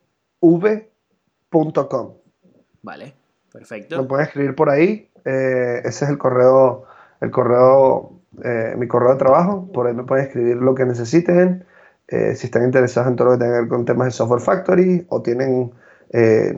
[2.82, 3.14] Vale,
[3.52, 4.02] perfecto.
[4.02, 6.84] Me pueden escribir por ahí eh, ese es el correo,
[7.20, 8.12] el correo,
[8.44, 11.64] eh, mi correo de trabajo, por ahí me pueden escribir lo que necesiten,
[12.08, 14.40] eh, si están interesados en todo lo que tenga que ver con temas de Software
[14.40, 15.72] Factory o tienen,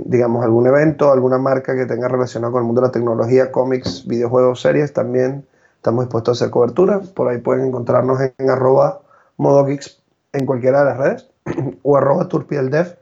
[0.04, 4.06] digamos, algún evento, alguna marca que tenga relacionado con el mundo de la tecnología, cómics,
[4.06, 5.44] videojuegos, series, también
[5.74, 7.00] estamos dispuestos a hacer cobertura.
[7.00, 9.00] Por ahí pueden encontrarnos en, en arroba
[9.38, 10.00] modogeeks
[10.32, 11.30] en cualquiera de las redes
[11.82, 12.96] o arroba turpieldev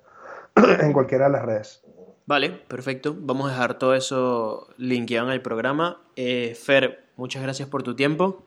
[0.81, 1.83] en cualquiera de las redes.
[2.29, 3.17] Vale, perfecto.
[3.19, 6.03] Vamos a dejar todo eso linkeado en el programa.
[6.15, 8.45] Eh, Fer, muchas gracias por tu tiempo.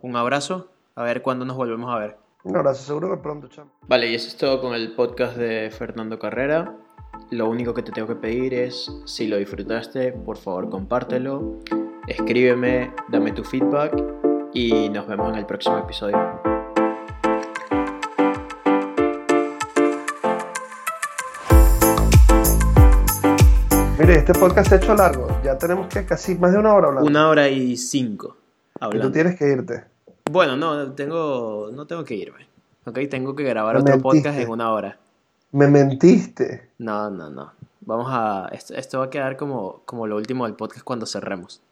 [0.00, 2.16] Un abrazo, a ver cuándo nos volvemos a ver.
[2.44, 3.72] Un abrazo, seguro que pronto, chamo.
[3.88, 6.72] Vale, y eso es todo con el podcast de Fernando Carrera.
[7.32, 11.58] Lo único que te tengo que pedir es, si lo disfrutaste, por favor compártelo,
[12.06, 14.00] escríbeme, dame tu feedback
[14.54, 16.37] y nos vemos en el próximo episodio.
[23.98, 25.26] Mire, este podcast se ha hecho largo.
[25.42, 27.08] Ya tenemos que casi más de una hora hablando.
[27.10, 28.36] Una hora y cinco
[28.80, 29.08] Y hablando.
[29.08, 29.84] tú tienes que irte.
[30.30, 32.46] Bueno, no, tengo, no tengo que irme.
[32.84, 34.18] Ok, tengo que grabar Me otro mentiste.
[34.20, 34.98] podcast en una hora.
[35.52, 36.70] Me mentiste.
[36.78, 37.52] No, no, no.
[37.80, 38.48] Vamos a.
[38.52, 41.60] Esto, esto va a quedar como, como lo último del podcast cuando cerremos.